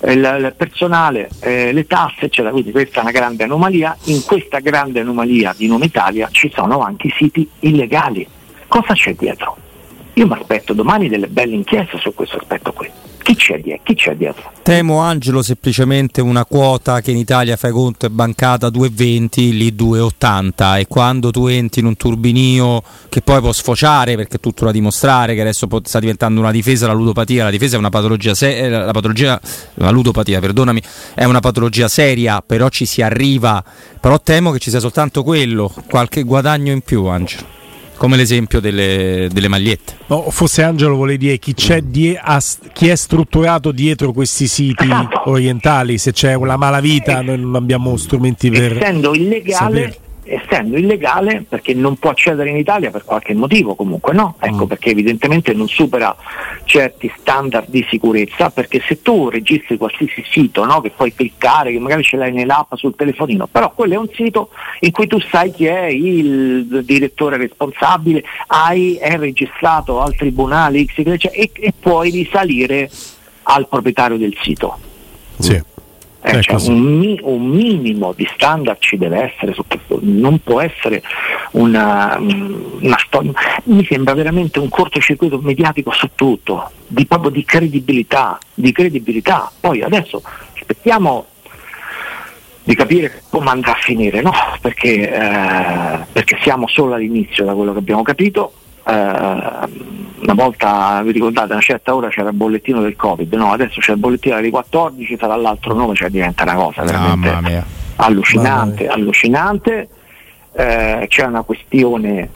eh, 0.00 0.12
Il, 0.12 0.18
il 0.18 0.54
personale, 0.56 1.28
eh, 1.40 1.72
le 1.72 1.86
tasse, 1.86 2.26
eccetera. 2.26 2.50
Quindi 2.50 2.70
questa 2.70 3.00
è 3.00 3.02
una 3.02 3.10
grande 3.10 3.44
anomalia. 3.44 3.96
In 4.04 4.24
questa 4.24 4.60
grande 4.60 5.00
anomalia 5.00 5.54
di 5.56 5.66
nome 5.66 5.86
Italia 5.86 6.28
ci 6.30 6.50
sono 6.54 6.80
anche 6.80 7.08
i 7.08 7.14
siti 7.16 7.48
illegali. 7.60 8.26
Cosa 8.68 8.94
c'è 8.94 9.14
dietro? 9.14 9.56
Io 10.14 10.26
mi 10.26 10.34
aspetto 10.34 10.72
domani 10.72 11.08
delle 11.08 11.28
belle 11.28 11.54
inchieste 11.54 11.98
su 11.98 12.14
questo 12.14 12.36
aspetto 12.36 12.72
qui. 12.72 12.88
Chi 13.22 13.34
c'è 13.34 13.60
dietro? 13.60 13.82
Chi 13.84 13.94
c'è 13.94 14.16
dietro? 14.16 14.50
Temo 14.62 14.98
Angelo 14.98 15.42
semplicemente 15.42 16.20
una 16.20 16.44
quota 16.44 17.00
che 17.00 17.10
in 17.10 17.16
Italia 17.16 17.56
fai 17.56 17.70
conto 17.70 18.06
è 18.06 18.08
bancata 18.08 18.68
2,20, 18.68 19.50
lì 19.50 19.72
2,80 19.72 20.78
e 20.78 20.86
quando 20.86 21.30
tu 21.30 21.46
entri 21.46 21.80
in 21.80 21.86
un 21.86 21.96
turbinio 21.96 22.82
che 23.08 23.20
poi 23.20 23.40
può 23.40 23.52
sfociare 23.52 24.16
perché 24.16 24.36
è 24.36 24.40
tutto 24.40 24.64
da 24.64 24.70
dimostrare 24.70 25.34
che 25.34 25.40
adesso 25.40 25.68
sta 25.82 25.98
diventando 25.98 26.40
una 26.40 26.50
difesa 26.50 26.86
la 26.86 26.92
ludopatia, 26.92 27.44
la 27.44 27.50
difesa 27.50 27.76
è 27.76 27.78
una 27.78 27.90
patologia 27.90 28.34
se- 28.34 28.56
eh, 28.56 28.68
la 28.68 28.92
patologia 28.92 29.40
la 29.74 29.90
ludopatia, 29.90 30.40
perdonami, 30.40 30.82
è 31.14 31.24
una 31.24 31.40
patologia 31.40 31.88
seria, 31.88 32.42
però 32.44 32.68
ci 32.68 32.86
si 32.86 33.02
arriva, 33.02 33.62
però 34.00 34.20
temo 34.20 34.50
che 34.50 34.58
ci 34.58 34.70
sia 34.70 34.80
soltanto 34.80 35.22
quello, 35.22 35.72
qualche 35.88 36.22
guadagno 36.22 36.72
in 36.72 36.80
più 36.80 37.04
Angelo. 37.06 37.59
Come 38.00 38.16
l'esempio 38.16 38.60
delle, 38.60 39.28
delle 39.30 39.48
magliette. 39.48 39.98
No, 40.06 40.30
forse 40.30 40.62
Angelo 40.62 40.94
vuole 40.94 41.18
dire 41.18 41.36
chi, 41.36 41.52
c'è 41.52 41.82
die- 41.82 42.18
a- 42.18 42.42
chi 42.72 42.88
è 42.88 42.94
strutturato 42.96 43.72
dietro 43.72 44.12
questi 44.12 44.46
siti 44.46 44.88
orientali, 45.26 45.98
se 45.98 46.10
c'è 46.10 46.32
una 46.32 46.56
malavita 46.56 47.20
noi 47.20 47.38
non 47.38 47.56
abbiamo 47.56 47.94
strumenti 47.98 48.48
per... 48.48 48.78
essendo 48.78 49.14
illegale, 49.14 49.52
saperlo. 49.52 50.08
Essendo 50.30 50.76
illegale 50.76 51.44
perché 51.48 51.74
non 51.74 51.96
può 51.96 52.10
accedere 52.10 52.50
in 52.50 52.56
Italia 52.56 52.90
per 52.90 53.04
qualche 53.04 53.34
motivo 53.34 53.74
comunque 53.74 54.12
no? 54.12 54.36
Ecco 54.38 54.64
Mm. 54.64 54.68
perché 54.68 54.90
evidentemente 54.90 55.52
non 55.52 55.68
supera 55.68 56.14
certi 56.64 57.10
standard 57.18 57.68
di 57.68 57.84
sicurezza 57.88 58.50
perché 58.50 58.80
se 58.86 59.02
tu 59.02 59.28
registri 59.28 59.76
qualsiasi 59.76 60.22
sito 60.28 60.64
no, 60.64 60.80
che 60.80 60.90
puoi 60.90 61.14
cliccare, 61.14 61.72
che 61.72 61.78
magari 61.78 62.02
ce 62.02 62.16
l'hai 62.16 62.32
nell'app 62.32 62.74
sul 62.74 62.94
telefonino, 62.94 63.46
però 63.46 63.72
quello 63.72 63.94
è 63.94 63.96
un 63.96 64.08
sito 64.12 64.50
in 64.80 64.90
cui 64.90 65.06
tu 65.06 65.18
sai 65.20 65.50
chi 65.52 65.66
è 65.66 65.84
il 65.86 66.82
direttore 66.84 67.36
responsabile, 67.36 68.22
hai, 68.48 68.96
è 68.96 69.16
registrato 69.16 70.00
al 70.00 70.14
tribunale 70.14 70.84
X, 70.84 70.98
y, 70.98 71.28
e, 71.32 71.50
e 71.54 71.72
puoi 71.78 72.10
risalire 72.10 72.90
al 73.44 73.66
proprietario 73.68 74.16
del 74.16 74.36
sito. 74.42 74.78
Sì. 75.38 75.60
Eh, 76.22 76.42
cioè, 76.42 76.68
un, 76.68 76.98
mi- 76.98 77.18
un 77.22 77.48
minimo 77.48 78.12
di 78.12 78.28
standard 78.34 78.78
ci 78.80 78.98
deve 78.98 79.22
essere 79.32 79.54
non 80.00 80.42
può 80.42 80.60
essere 80.60 81.02
una, 81.52 82.18
una 82.18 82.98
storia. 82.98 83.32
Mi 83.64 83.84
sembra 83.84 84.14
veramente 84.14 84.58
un 84.58 84.68
cortocircuito 84.68 85.38
mediatico 85.38 85.92
su 85.92 86.10
tutto, 86.14 86.70
di, 86.86 87.06
proprio 87.06 87.30
di 87.30 87.44
credibilità, 87.44 88.38
di 88.52 88.70
credibilità. 88.72 89.50
Poi 89.58 89.82
adesso 89.82 90.22
aspettiamo 90.54 91.26
di 92.62 92.74
capire 92.74 93.22
come 93.30 93.50
andrà 93.50 93.72
a 93.72 93.78
finire, 93.80 94.20
no? 94.20 94.32
perché, 94.60 95.10
eh, 95.10 95.98
perché 96.12 96.38
siamo 96.42 96.68
solo 96.68 96.94
all'inizio 96.94 97.44
da 97.44 97.54
quello 97.54 97.72
che 97.72 97.78
abbiamo 97.78 98.02
capito. 98.02 98.52
Eh, 98.86 99.88
una 100.20 100.34
volta, 100.34 101.00
vi 101.02 101.12
ricordate, 101.12 101.50
a 101.52 101.54
una 101.54 101.62
certa 101.62 101.94
ora 101.94 102.08
c'era 102.08 102.28
il 102.28 102.34
bollettino 102.36 102.82
del 102.82 102.94
Covid, 102.96 103.32
no? 103.34 103.52
adesso 103.52 103.80
c'è 103.80 103.92
il 103.92 103.98
bollettino 103.98 104.36
alle 104.36 104.50
14, 104.50 105.16
sarà 105.18 105.34
l'altro 105.36 105.74
nome, 105.74 105.94
cioè 105.94 106.10
diventa 106.10 106.42
una 106.42 106.54
cosa 106.54 106.82
veramente 106.82 107.64
allucinante, 107.96 108.88
allucinante. 108.88 109.88
Eh, 110.52 111.06
c'è 111.08 111.24
una 111.24 111.42
questione 111.42 112.28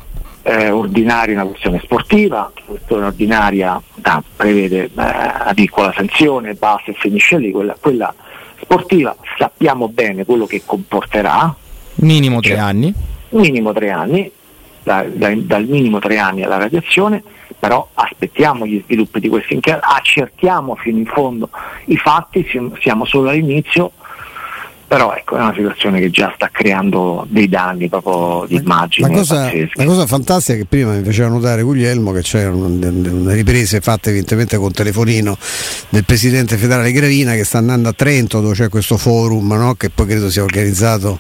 eh, 0.43 0.71
ordinaria, 0.71 1.35
una 1.35 1.47
questione 1.51 1.81
sportiva, 1.83 2.51
la 2.55 2.63
questione 2.65 3.07
ordinaria 3.07 3.81
ah, 4.03 4.23
prevede 4.37 4.85
eh, 4.85 4.91
una 4.95 5.53
piccola 5.55 5.93
sanzione, 5.95 6.55
basta 6.55 6.91
e 6.91 6.95
finisce 6.95 7.39
lì, 7.39 7.51
quella, 7.51 7.77
quella 7.81 8.15
sportiva 8.61 9.15
sappiamo 9.37 9.89
bene 9.89 10.25
quello 10.25 10.47
che 10.47 10.63
comporterà, 10.65 11.55
Minimo 11.97 12.41
tre 12.41 12.51
Cioè, 12.51 12.59
anni. 12.59 12.93
minimo 13.31 13.73
tre 13.73 13.91
anni, 13.91 14.31
da- 14.85 15.05
da- 15.13 15.35
dal 15.35 15.65
minimo 15.65 15.99
tre 15.99 16.19
anni 16.19 16.45
alla 16.45 16.59
radiazione, 16.59 17.23
però 17.59 17.89
aspettiamo 17.95 18.67
gli 18.67 18.81
sviluppi 18.85 19.19
di 19.19 19.29
questi 19.29 19.55
inchieste, 19.55 19.83
accertiamo 19.83 20.77
fino 20.77 20.99
in 20.99 21.07
fondo 21.07 21.49
i 21.87 21.97
fatti, 21.97 22.47
si- 22.49 22.71
siamo 22.81 23.05
solo 23.05 23.31
all'inizio, 23.31 23.91
però 24.87 25.15
ecco 25.15 25.37
è 25.37 25.41
una 25.41 25.55
situazione 25.55 25.99
che 25.99 26.11
già 26.11 26.31
sta 26.37 26.51
creando 26.53 27.27
dei 27.29 27.49
danni 27.49 27.89
proprio 27.89 28.45
di 28.47 28.57
immagine 28.57 29.09
La 29.09 29.15
cosa, 29.15 29.51
la 29.73 29.85
cosa 29.85 30.07
fantastica 30.07 30.59
che 30.59 30.67
prima 30.67 30.93
mi 30.93 31.03
faceva 31.03 31.29
notare 31.29 31.63
Guglielmo 31.63 32.13
che 32.13 32.21
c'erano 32.21 32.69
delle 32.69 33.33
riprese 33.33 33.81
fatte 33.81 34.11
evidentemente 34.11 34.59
con 34.59 34.73
telefonino 34.73 35.37
del 35.89 36.05
presidente 36.05 36.59
federale 36.59 36.93
Gravina 36.93 37.33
che 37.33 37.45
sta 37.45 37.59
andando 37.59 37.89
a 37.89 37.93
Trento 37.93 38.41
dove 38.41 38.55
c'è 38.55 38.69
questo 38.69 38.99
forum 38.99 39.55
no? 39.55 39.75
che 39.75 39.89
poi 39.89 40.07
credo 40.07 40.31
sia 40.31 40.43
organizzato 40.43 41.19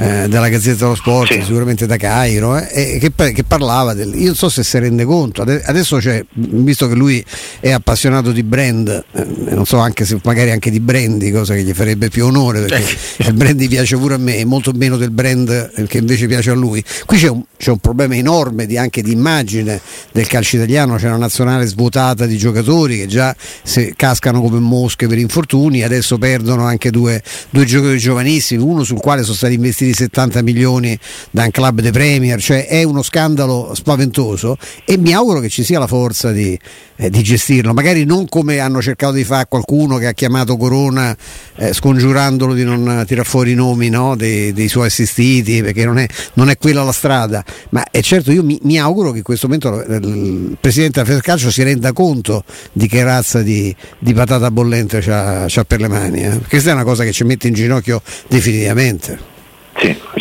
eh, 0.00 0.28
dalla 0.28 0.48
Gazzetta 0.48 0.84
dello 0.84 0.94
Sport, 0.94 1.32
Sì. 1.34 1.42
sicuramente 1.42 1.86
da 1.86 1.96
Cairo, 1.98 2.56
eh, 2.56 2.94
e 2.94 2.98
che, 2.98 3.32
che 3.32 3.44
parlava 3.44 3.92
del. 3.92 4.14
Io 4.14 4.26
non 4.26 4.34
so 4.34 4.48
se 4.48 4.62
si 4.64 4.78
rende 4.78 5.04
conto, 5.04 5.42
ade- 5.42 5.62
adesso 5.64 5.98
c'è, 5.98 6.24
visto 6.32 6.88
che 6.88 6.94
lui 6.94 7.22
è 7.60 7.70
appassionato 7.70 8.32
di 8.32 8.42
brand, 8.42 8.88
eh, 8.88 9.26
non 9.50 9.66
so 9.66 9.76
anche 9.78 10.06
se 10.06 10.18
magari 10.24 10.50
anche 10.50 10.70
di 10.70 10.80
brandy, 10.80 11.30
cosa 11.30 11.54
che 11.54 11.62
gli 11.62 11.72
farebbe 11.72 12.08
più 12.08 12.24
onore 12.24 12.60
perché 12.62 12.84
il 13.18 13.34
brandy 13.34 13.68
piace 13.68 13.96
pure 13.98 14.14
a 14.14 14.18
me, 14.18 14.42
molto 14.46 14.72
meno 14.72 14.96
del 14.96 15.10
brand 15.10 15.86
che 15.86 15.98
invece 15.98 16.26
piace 16.26 16.50
a 16.50 16.54
lui. 16.54 16.82
Qui 17.04 17.18
c'è 17.18 17.28
un, 17.28 17.42
c'è 17.58 17.70
un 17.70 17.78
problema 17.78 18.14
enorme 18.16 18.64
di, 18.66 18.78
anche 18.78 19.02
di 19.02 19.12
immagine 19.12 19.80
del 20.12 20.26
calcio 20.26 20.56
italiano, 20.56 20.96
c'è 20.96 21.08
una 21.08 21.18
nazionale 21.18 21.66
svuotata 21.66 22.24
di 22.24 22.38
giocatori 22.38 22.96
che 22.98 23.06
già 23.06 23.36
se 23.62 23.92
cascano 23.96 24.40
come 24.40 24.58
mosche 24.60 25.06
per 25.06 25.18
infortuni, 25.18 25.82
adesso 25.82 26.16
perdono 26.16 26.64
anche 26.64 26.90
due, 26.90 27.22
due 27.50 27.64
giocatori 27.66 27.98
giovanissimi, 27.98 28.62
uno 28.62 28.82
sul 28.82 28.98
quale 28.98 29.22
sono 29.22 29.34
stati 29.36 29.54
investiti 29.54 29.89
70 29.94 30.42
milioni 30.42 30.98
da 31.30 31.44
un 31.44 31.50
club 31.50 31.80
de 31.80 31.90
Premier, 31.90 32.40
cioè 32.40 32.66
è 32.66 32.82
uno 32.82 33.02
scandalo 33.02 33.72
spaventoso 33.74 34.56
e 34.84 34.96
mi 34.98 35.12
auguro 35.12 35.40
che 35.40 35.48
ci 35.48 35.64
sia 35.64 35.78
la 35.78 35.86
forza 35.86 36.32
di, 36.32 36.58
eh, 36.96 37.10
di 37.10 37.22
gestirlo, 37.22 37.72
magari 37.72 38.04
non 38.04 38.28
come 38.28 38.58
hanno 38.58 38.82
cercato 38.82 39.12
di 39.12 39.24
fare 39.24 39.46
qualcuno 39.48 39.96
che 39.96 40.06
ha 40.06 40.12
chiamato 40.12 40.56
Corona 40.56 41.16
eh, 41.56 41.72
scongiurandolo 41.72 42.54
di 42.54 42.64
non 42.64 43.04
tirar 43.06 43.24
fuori 43.24 43.52
i 43.52 43.54
nomi 43.54 43.88
no, 43.88 44.16
dei, 44.16 44.52
dei 44.52 44.68
suoi 44.68 44.86
assistiti 44.86 45.62
perché 45.62 45.84
non 45.84 45.98
è, 45.98 46.06
non 46.34 46.50
è 46.50 46.58
quella 46.58 46.82
la 46.82 46.92
strada, 46.92 47.44
ma 47.70 47.84
è 47.90 48.00
certo 48.00 48.32
io 48.32 48.42
mi, 48.42 48.58
mi 48.62 48.78
auguro 48.78 49.12
che 49.12 49.18
in 49.18 49.24
questo 49.24 49.46
momento 49.46 49.82
eh, 49.82 49.96
il 49.96 50.56
Presidente 50.60 51.02
del 51.02 51.22
Calcio 51.22 51.50
si 51.50 51.62
renda 51.62 51.92
conto 51.92 52.44
di 52.72 52.86
che 52.86 53.02
razza 53.02 53.42
di, 53.42 53.74
di 53.98 54.12
patata 54.12 54.50
bollente 54.50 55.00
c'ha 55.00 55.64
per 55.66 55.80
le 55.80 55.88
mani, 55.88 56.22
eh. 56.22 56.40
questa 56.48 56.70
è 56.70 56.72
una 56.74 56.84
cosa 56.84 57.04
che 57.04 57.12
ci 57.12 57.24
mette 57.24 57.48
in 57.48 57.54
ginocchio 57.54 58.02
definitivamente. 58.28 59.38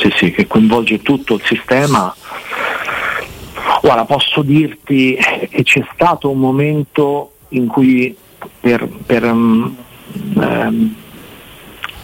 Sì, 0.10 0.26
sì, 0.26 0.32
che 0.32 0.48
coinvolge 0.48 1.02
tutto 1.02 1.36
il 1.36 1.42
sistema. 1.44 2.14
Guarda, 3.82 4.06
posso 4.06 4.42
dirti 4.42 5.16
che 5.50 5.64
c'è 5.64 5.86
stato 5.94 6.30
un 6.30 6.40
momento 6.40 7.34
in 7.50 7.68
cui 7.68 8.16
per, 8.60 8.88
per, 9.06 9.32
mm, 9.32 9.66
ehm, 10.40 10.96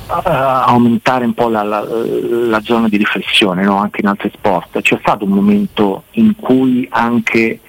eh, 0.08 0.30
aumentare 0.30 1.26
un 1.26 1.34
po' 1.34 1.50
la, 1.50 1.64
la- 1.64 1.84
la 1.84 2.62
zona 2.62 2.88
di 2.88 2.98
riflessione 2.98 3.64
no? 3.64 3.78
anche 3.78 4.02
in 4.02 4.08
altri 4.08 4.32
sport, 4.34 4.82
c'è 4.82 4.98
stato 5.02 5.26
un 5.26 5.32
momento 5.32 6.04
in 6.12 6.36
cui 6.36 6.88
anche 6.92 7.60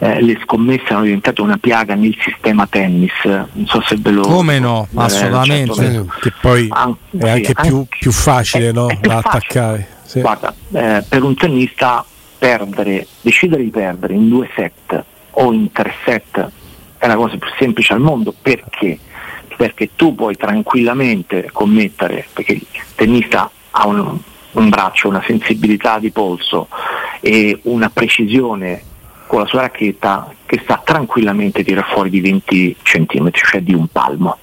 eh, 0.00 0.20
le 0.22 0.38
scommesse 0.42 0.84
erano 0.86 1.04
diventate 1.04 1.40
una 1.40 1.56
piaga 1.56 1.94
nel 1.94 2.16
sistema 2.20 2.66
tennis, 2.66 3.12
non 3.24 3.66
so 3.66 3.80
se 3.82 3.96
ve 3.98 4.10
lo... 4.10 4.22
Come 4.22 4.58
no, 4.58 4.86
eh, 4.90 4.94
assolutamente. 4.96 5.74
certo, 5.74 6.14
Che 6.20 6.32
poi 6.40 6.68
An- 6.70 6.94
è 7.10 7.22
sì, 7.22 7.28
anche 7.28 7.54
più, 7.54 7.76
anche- 7.78 7.96
più 7.98 8.12
facile 8.12 8.68
è- 8.68 8.72
no? 8.72 8.88
è 8.88 8.96
più 8.98 9.08
da 9.08 9.20
facile. 9.20 9.38
attaccare. 9.38 9.88
Sì. 10.04 10.20
Guarda, 10.20 10.54
eh, 10.72 11.04
per 11.08 11.22
un 11.22 11.34
tennista 11.34 12.04
perdere, 12.38 13.06
decidere 13.20 13.62
di 13.62 13.70
perdere 13.70 14.14
in 14.14 14.28
due 14.28 14.48
set 14.54 15.04
o 15.32 15.52
in 15.52 15.70
tre 15.72 15.92
set 16.04 16.50
è 16.98 17.06
la 17.06 17.16
cosa 17.16 17.36
più 17.36 17.48
semplice 17.58 17.92
al 17.92 18.00
mondo 18.00 18.32
perché? 18.40 18.98
Perché 19.56 19.90
tu 19.96 20.14
puoi 20.14 20.36
tranquillamente 20.36 21.50
commettere, 21.52 22.26
perché 22.32 22.52
il 22.52 22.66
tennista 22.94 23.50
ha 23.70 23.86
un, 23.88 24.16
un 24.52 24.68
braccio, 24.68 25.08
una 25.08 25.22
sensibilità 25.26 25.98
di 25.98 26.10
polso 26.10 26.68
e 27.20 27.58
una 27.64 27.90
precisione 27.90 28.82
con 29.28 29.40
la 29.40 29.46
sua 29.46 29.60
racchetta 29.60 30.34
che 30.44 30.58
sta 30.64 30.82
tranquillamente 30.84 31.60
a 31.60 31.64
tirare 31.64 31.86
fuori 31.92 32.10
di 32.10 32.20
20 32.20 32.76
cm, 32.82 33.30
cioè 33.30 33.60
di 33.60 33.74
un 33.74 33.86
palmo 33.86 34.36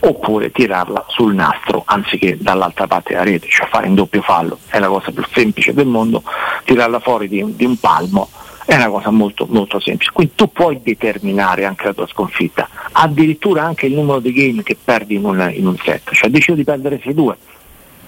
oppure 0.00 0.50
tirarla 0.50 1.04
sul 1.08 1.34
nastro 1.34 1.82
anziché 1.84 2.38
dall'altra 2.40 2.86
parte 2.86 3.12
della 3.12 3.24
rete, 3.24 3.46
cioè 3.48 3.68
fare 3.68 3.86
in 3.86 3.94
doppio 3.94 4.22
fallo, 4.22 4.58
è 4.68 4.78
la 4.78 4.88
cosa 4.88 5.12
più 5.12 5.22
semplice 5.30 5.74
del 5.74 5.86
mondo, 5.86 6.22
tirarla 6.64 7.00
fuori 7.00 7.28
di, 7.28 7.44
di 7.54 7.64
un 7.64 7.76
palmo 7.78 8.28
è 8.64 8.76
una 8.76 8.88
cosa 8.88 9.10
molto, 9.10 9.46
molto 9.50 9.80
semplice. 9.80 10.12
Quindi 10.12 10.34
tu 10.36 10.50
puoi 10.52 10.80
determinare 10.82 11.64
anche 11.64 11.86
la 11.86 11.92
tua 11.92 12.06
sconfitta, 12.06 12.68
addirittura 12.92 13.64
anche 13.64 13.86
il 13.86 13.94
numero 13.94 14.20
di 14.20 14.32
game 14.32 14.62
che 14.62 14.76
perdi 14.82 15.16
in 15.16 15.24
un, 15.24 15.50
in 15.52 15.66
un 15.66 15.76
set, 15.76 16.12
cioè 16.12 16.30
decido 16.30 16.56
di 16.56 16.64
perdere 16.64 17.00
6-2, 17.02 17.34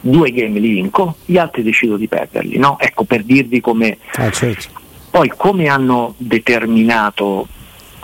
due 0.00 0.30
game 0.30 0.60
li 0.60 0.68
vinco, 0.68 1.16
gli 1.24 1.36
altri 1.36 1.62
decido 1.62 1.96
di 1.96 2.06
perderli, 2.06 2.58
no? 2.58 2.78
Ecco 2.78 3.04
per 3.04 3.24
dirvi 3.24 3.60
come 3.60 3.98
Ah, 4.14 4.30
certo. 4.30 4.80
Poi 5.12 5.30
come 5.36 5.68
hanno 5.68 6.14
determinato, 6.16 7.46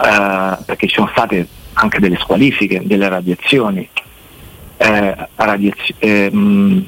eh, 0.00 0.56
perché 0.64 0.86
ci 0.86 0.94
sono 0.94 1.08
state 1.10 1.48
anche 1.72 1.98
delle 2.00 2.18
squalifiche, 2.20 2.82
delle 2.84 3.08
radiazioni, 3.08 3.88
eh, 4.76 5.16
radiaz- 5.36 5.94
ehm, 5.98 6.84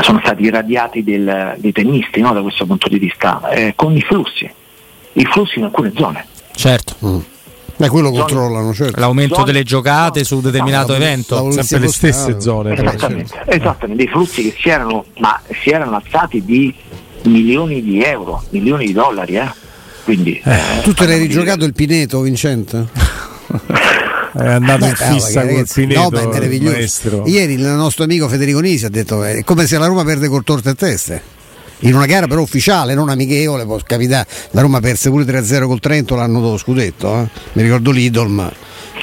sono 0.00 0.20
stati 0.22 0.42
irradiati 0.42 1.04
del- 1.04 1.54
dei 1.58 1.72
tennisti 1.72 2.20
no, 2.20 2.32
da 2.32 2.40
questo 2.40 2.64
punto 2.66 2.88
di 2.88 2.98
vista, 2.98 3.46
eh, 3.50 3.74
con 3.76 3.94
i 3.94 4.00
flussi, 4.00 4.50
i 5.12 5.24
flussi 5.26 5.58
in 5.58 5.64
alcune 5.66 5.92
zone. 5.94 6.26
Certo. 6.54 7.24
Beh, 7.78 7.88
quello 7.90 8.08
Zone- 8.08 8.20
controllano, 8.20 8.72
certo. 8.72 8.98
L'aumento 9.00 9.34
Zone- 9.34 9.46
delle 9.46 9.62
giocate 9.62 10.24
su 10.24 10.40
determinato 10.40 10.92
No, 10.92 10.98
la- 10.98 11.04
evento. 11.04 11.50
Sempre 11.50 11.80
le 11.80 11.88
stesse 11.88 12.40
zone. 12.40 12.72
Esattamente, 12.72 13.42
esattamente, 13.46 14.02
dei 14.02 14.08
flussi 14.10 14.42
che 14.44 14.56
si 14.58 14.70
erano, 14.70 15.04
ma 15.18 15.38
si 15.62 15.68
erano 15.68 15.96
alzati 15.96 16.42
di 16.42 16.74
milioni 17.28 17.82
di 17.82 18.02
euro, 18.02 18.42
milioni 18.50 18.86
di 18.86 18.92
dollari. 18.92 19.36
Eh? 19.36 19.50
Quindi, 20.04 20.40
eh, 20.44 20.58
Tu 20.82 20.92
te 20.94 21.06
l'hai 21.06 21.18
rigiocato 21.18 21.64
il 21.64 21.72
Pineto, 21.74 22.20
Vincente? 22.20 22.86
È 24.36 24.46
andato 24.46 24.80
Beh, 24.80 24.88
in 24.88 24.94
fissa 24.96 25.40
col 25.40 25.50
ragazzi, 25.50 25.80
Pineto, 25.80 26.00
no, 26.02 26.08
ma 26.10 26.20
è 26.20 26.26
meraviglioso. 26.26 26.76
maestro. 26.76 27.22
Ieri 27.26 27.54
il 27.54 27.62
nostro 27.62 28.04
amico 28.04 28.28
Federico 28.28 28.60
Nisi 28.60 28.84
ha 28.84 28.90
detto 28.90 29.22
è 29.24 29.42
come 29.44 29.66
se 29.66 29.78
la 29.78 29.86
Roma 29.86 30.04
perde 30.04 30.28
col 30.28 30.44
torto 30.44 30.68
e 30.68 30.74
teste. 30.74 31.22
In 31.80 31.94
una 31.94 32.04
gara 32.06 32.26
però 32.26 32.42
ufficiale, 32.42 32.92
non 32.94 33.08
amichevole, 33.08 33.64
può 33.64 33.78
capitare. 33.82 34.26
La 34.50 34.60
Roma 34.60 34.80
perse 34.80 35.08
pure 35.08 35.24
3-0 35.24 35.66
col 35.66 35.80
Trento 35.80 36.14
l'anno 36.16 36.40
dopo 36.40 36.58
scudetto, 36.58 37.14
eh. 37.18 37.28
mi 37.54 37.62
ricordo 37.62 37.90
l'Idolm. 37.90 38.36
che 38.38 38.44
era- 38.44 38.56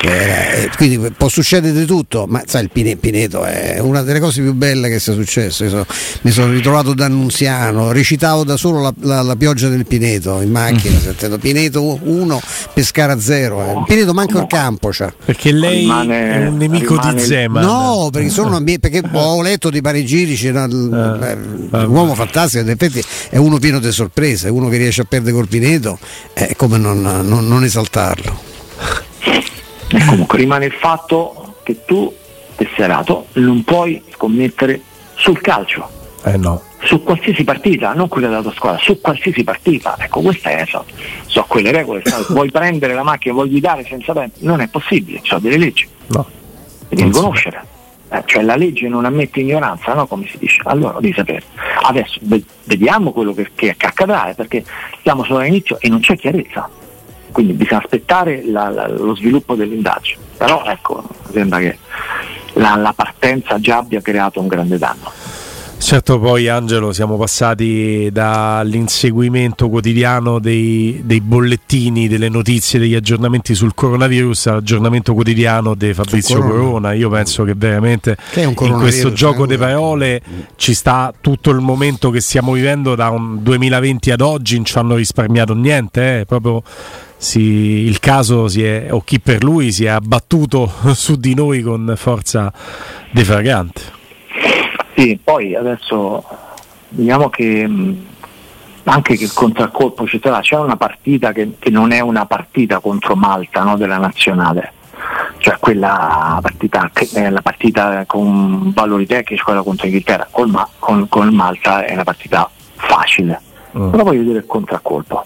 eh, 0.06 0.70
quindi 0.76 1.12
può 1.16 1.30
succedere 1.30 1.74
di 1.80 1.86
tutto, 1.86 2.26
ma 2.28 2.44
sai 2.46 2.64
il 2.64 2.70
Pine- 2.72 2.98
Pineto 2.98 3.44
è 3.46 3.80
una 3.80 4.02
delle 4.02 4.20
cose 4.20 4.42
più 4.42 4.54
belle 4.54 4.90
che 4.90 5.00
sia 5.00 5.14
successo. 5.14 5.68
So- 5.70 5.86
mi 6.22 6.32
sono 6.32 6.52
ritrovato 6.52 6.94
da 6.94 7.06
Annunziano, 7.06 7.92
recitavo 7.92 8.44
da 8.44 8.58
solo 8.58 8.82
la, 8.82 8.94
la- 9.02 9.22
la 9.22 9.36
pioggia 9.36 9.70
del 9.70 9.86
Pineto 9.86 10.42
in 10.42 10.52
macchina, 10.52 11.00
sentendo 11.00 11.38
Pineto 11.38 12.00
1, 12.02 12.42
Pescara 12.74 13.18
0. 13.20 13.84
Pineto 13.88 14.14
manca 14.14 14.40
il 14.40 14.48
campo. 14.48 14.90
C'ha. 14.92 15.14
Perché 15.26 15.52
lei 15.52 15.80
Rimane- 15.82 16.32
è 16.34 16.48
un 16.48 16.58
nemico 16.58 16.96
rimane- 16.96 17.22
di 17.22 17.28
Zeman. 17.28 17.64
No, 17.64 18.10
perché 18.12 18.30
sono 18.30 18.56
ambiente- 18.58 18.90
perché 18.90 19.08
ho 19.12 19.42
letto 19.42 19.70
di 19.70 19.80
panegirici, 19.82 20.52
no, 20.52 20.66
il- 20.66 21.20
eh, 21.24 21.38
vabbè. 21.70 21.86
l'uomo 21.86 22.14
fantastico, 22.14 22.64
in 22.64 22.70
effetti 22.70 23.02
è 23.30 23.38
uno 23.38 23.58
pieno 23.60 23.80
di 23.80 23.92
sorprese, 23.92 24.50
uno 24.50 24.68
che 24.68 24.78
riesce 24.78 25.02
a 25.02 25.06
perdere 25.08 25.34
col 25.34 25.48
Pineto, 25.48 25.98
è 26.34 26.54
come 26.58 26.78
non, 26.78 27.02
non- 27.02 27.48
non 27.48 27.64
esaltarlo. 27.64 28.52
E 29.94 30.06
comunque 30.06 30.38
rimane 30.38 30.66
il 30.66 30.74
fatto 30.74 31.56
che 31.64 31.86
tu 31.86 32.14
tesserato, 32.56 33.28
non 33.34 33.64
puoi 33.64 34.02
scommettere 34.12 34.82
sul 35.16 35.40
calcio. 35.42 35.88
Eh 36.24 36.38
no. 36.38 36.62
Su 36.82 37.04
qualsiasi 37.04 37.44
partita, 37.44 37.94
non 37.94 38.08
quella 38.08 38.28
della 38.28 38.42
tua 38.42 38.54
squadra, 38.54 38.80
su 38.82 39.00
qualsiasi 39.00 39.44
partita. 39.44 39.96
Ecco, 40.00 40.22
queste 40.22 40.58
è, 40.58 40.66
so, 40.66 40.86
so 41.26 41.46
quelle 41.48 41.72
regole. 41.72 42.02
sai, 42.04 42.24
vuoi 42.30 42.50
prendere 42.50 42.94
la 42.94 43.04
macchina, 43.04 43.34
vuoi 43.34 43.50
guidare 43.50 43.86
senza 43.86 44.14
tempo? 44.14 44.38
Non 44.40 44.62
è 44.62 44.68
possibile, 44.68 45.20
ci 45.22 45.30
sono 45.30 45.42
delle 45.42 45.58
leggi. 45.58 45.88
No. 46.08 46.26
Devi 46.90 47.10
conoscere. 47.10 47.72
Eh, 48.10 48.22
cioè 48.26 48.44
la 48.44 48.56
legge 48.56 48.88
non 48.88 49.06
ammette 49.06 49.40
ignoranza, 49.40 49.94
no? 49.94 50.08
Come 50.08 50.28
si 50.28 50.38
dice. 50.38 50.62
Allora 50.66 51.00
devi 51.00 51.14
sapere. 51.14 51.44
Adesso 51.84 52.20
ve- 52.24 52.44
vediamo 52.66 53.12
quello 53.12 53.34
che, 53.34 53.50
che 53.56 53.76
accadrà, 53.80 54.30
eh, 54.30 54.34
perché 54.34 54.64
siamo 55.02 55.24
solo 55.24 55.40
all'inizio 55.40 55.80
e 55.80 55.90
non 55.90 56.00
c'è 56.00 56.16
chiarezza. 56.16 56.70
Quindi 57.34 57.54
bisogna 57.54 57.82
aspettare 57.82 58.44
la- 58.46 58.70
la- 58.70 58.88
lo 58.88 59.16
sviluppo 59.16 59.56
dell'indagine. 59.56 60.20
Però 60.38 60.64
ecco, 60.66 61.04
sembra 61.32 61.60
che 61.60 61.78
la, 62.54 62.76
la 62.76 62.94
partenza 62.96 63.60
già 63.60 63.78
abbia 63.78 64.00
creato 64.02 64.40
un 64.40 64.48
grande 64.48 64.78
danno. 64.78 65.12
Certo, 65.84 66.18
poi 66.18 66.48
Angelo, 66.48 66.94
siamo 66.94 67.18
passati 67.18 68.10
dall'inseguimento 68.10 69.68
quotidiano 69.68 70.40
dei, 70.40 71.02
dei 71.04 71.20
bollettini, 71.20 72.08
delle 72.08 72.30
notizie, 72.30 72.80
degli 72.80 72.96
aggiornamenti 72.96 73.54
sul 73.54 73.74
coronavirus 73.76 74.48
all'aggiornamento 74.48 75.14
quotidiano 75.14 75.76
di 75.76 75.94
Fabrizio 75.94 76.38
Corona. 76.38 76.54
Corona. 76.54 76.94
Io 76.94 77.10
penso 77.10 77.44
che 77.44 77.54
veramente 77.54 78.16
Che 78.32 78.42
in 78.44 78.54
questo 78.54 79.12
gioco 79.12 79.44
eh, 79.44 79.48
di 79.48 79.58
parole 79.58 80.22
ci 80.56 80.74
sta 80.74 81.14
tutto 81.20 81.52
il 81.52 81.60
momento 81.60 82.12
che 82.12 82.22
stiamo 82.22 82.54
vivendo 82.54 82.96
da 82.96 83.10
un 83.10 83.44
2020 83.44 84.12
ad 84.12 84.22
oggi, 84.22 84.56
non 84.56 84.66
ci 84.66 84.78
hanno 84.78 84.96
risparmiato 84.96 85.54
niente, 85.54 86.22
eh, 86.22 86.26
proprio 86.26 86.64
si- 87.18 87.42
il 87.42 88.00
caso 88.00 88.48
si 88.48 88.64
è, 88.64 88.88
o 88.90 89.02
chi 89.04 89.20
per 89.20 89.44
lui 89.44 89.74
si 89.74 89.84
è 89.84 89.90
abbattuto 89.90 90.72
su 90.96 91.18
di 91.18 91.36
noi 91.36 91.62
con 91.62 91.94
forza 91.98 92.52
defragante. 93.12 94.02
Sì, 94.96 95.20
poi 95.24 95.56
adesso 95.56 96.24
vediamo 96.90 97.30
che 97.30 97.68
mh, 97.68 98.06
anche 98.84 99.16
che 99.16 99.24
il 99.24 99.34
contraccolpo 99.34 100.06
ci 100.06 100.20
sarà, 100.22 100.40
c'è 100.42 100.58
una 100.58 100.78
partita 100.78 101.32
che, 101.32 101.56
che 101.58 101.70
non 101.70 101.92
è 101.92 102.00
una 102.00 102.26
partita 102.26 102.80
contro 102.80 103.16
Malta 103.16 103.64
no, 103.64 103.78
della 103.78 103.98
nazionale, 103.98 104.74
cioè 105.38 105.58
quella 105.60 106.38
partita, 106.42 106.92
è 107.14 107.30
la 107.30 107.42
partita 107.42 108.04
con 108.06 108.72
valori 108.74 109.06
tecnici, 109.06 109.42
quella 109.42 109.64
contro 109.64 109.88
Inghilterra, 109.88 110.28
Ma- 110.48 110.68
con, 110.80 111.08
con 111.08 111.34
Malta 111.34 111.86
è 111.86 111.94
una 111.94 112.04
partita 112.04 112.50
facile, 112.76 113.40
Mm. 113.76 113.90
però 113.90 114.04
voglio 114.04 114.22
dire 114.22 114.38
il 114.38 114.46
contraccolpo. 114.46 115.26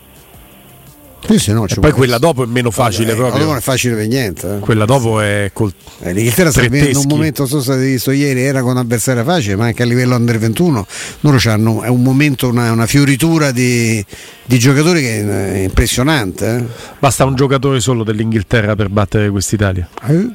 Sì, 1.28 1.40
sì, 1.40 1.52
no, 1.52 1.66
poi 1.80 1.92
quella 1.92 2.18
dopo 2.18 2.44
è 2.44 2.46
meno 2.48 2.72
facile 2.72 3.12
Eh, 3.12 3.16
proprio. 3.16 3.44
Non 3.46 3.58
è 3.58 3.60
facile 3.60 3.96
per 3.96 4.08
niente. 4.08 4.56
eh. 4.56 4.60
Quella 4.60 4.86
dopo 4.86 5.20
è 5.20 5.50
col... 5.54 5.74
Eh, 6.00 6.14
L'Inghilterra 6.14 6.52
sta 6.52 6.62
vivendo 6.62 7.00
un 7.00 7.06
momento, 7.08 7.46
so 7.46 7.62
se 7.62 7.74
avete 7.74 7.88
visto 7.88 8.12
ieri, 8.12 8.42
era 8.42 8.62
con 8.62 8.78
avversaria 8.78 9.24
facile, 9.24 9.56
ma 9.56 9.66
anche 9.66 9.84
a 9.84 9.86
livello 9.86 10.16
under 10.16 10.38
21 10.38 10.86
loro 11.22 11.38
hanno 11.46 11.82
è 11.82 11.90
un 11.90 12.02
momento, 12.02 12.48
una, 12.48 12.72
una 12.72 12.86
fioritura 12.88 13.52
di, 13.52 14.04
di 14.46 14.58
giocatori 14.58 15.02
che 15.02 15.26
è 15.28 15.58
impressionante. 15.64 16.56
eh. 16.56 16.64
Basta 17.00 17.26
un 17.26 17.36
giocatore 17.36 17.80
solo 17.82 18.04
dell'Inghilterra 18.04 18.76
per 18.76 18.90
battere 18.90 19.30
quest'Italia. 19.30 19.88
Eh? 20.08 20.28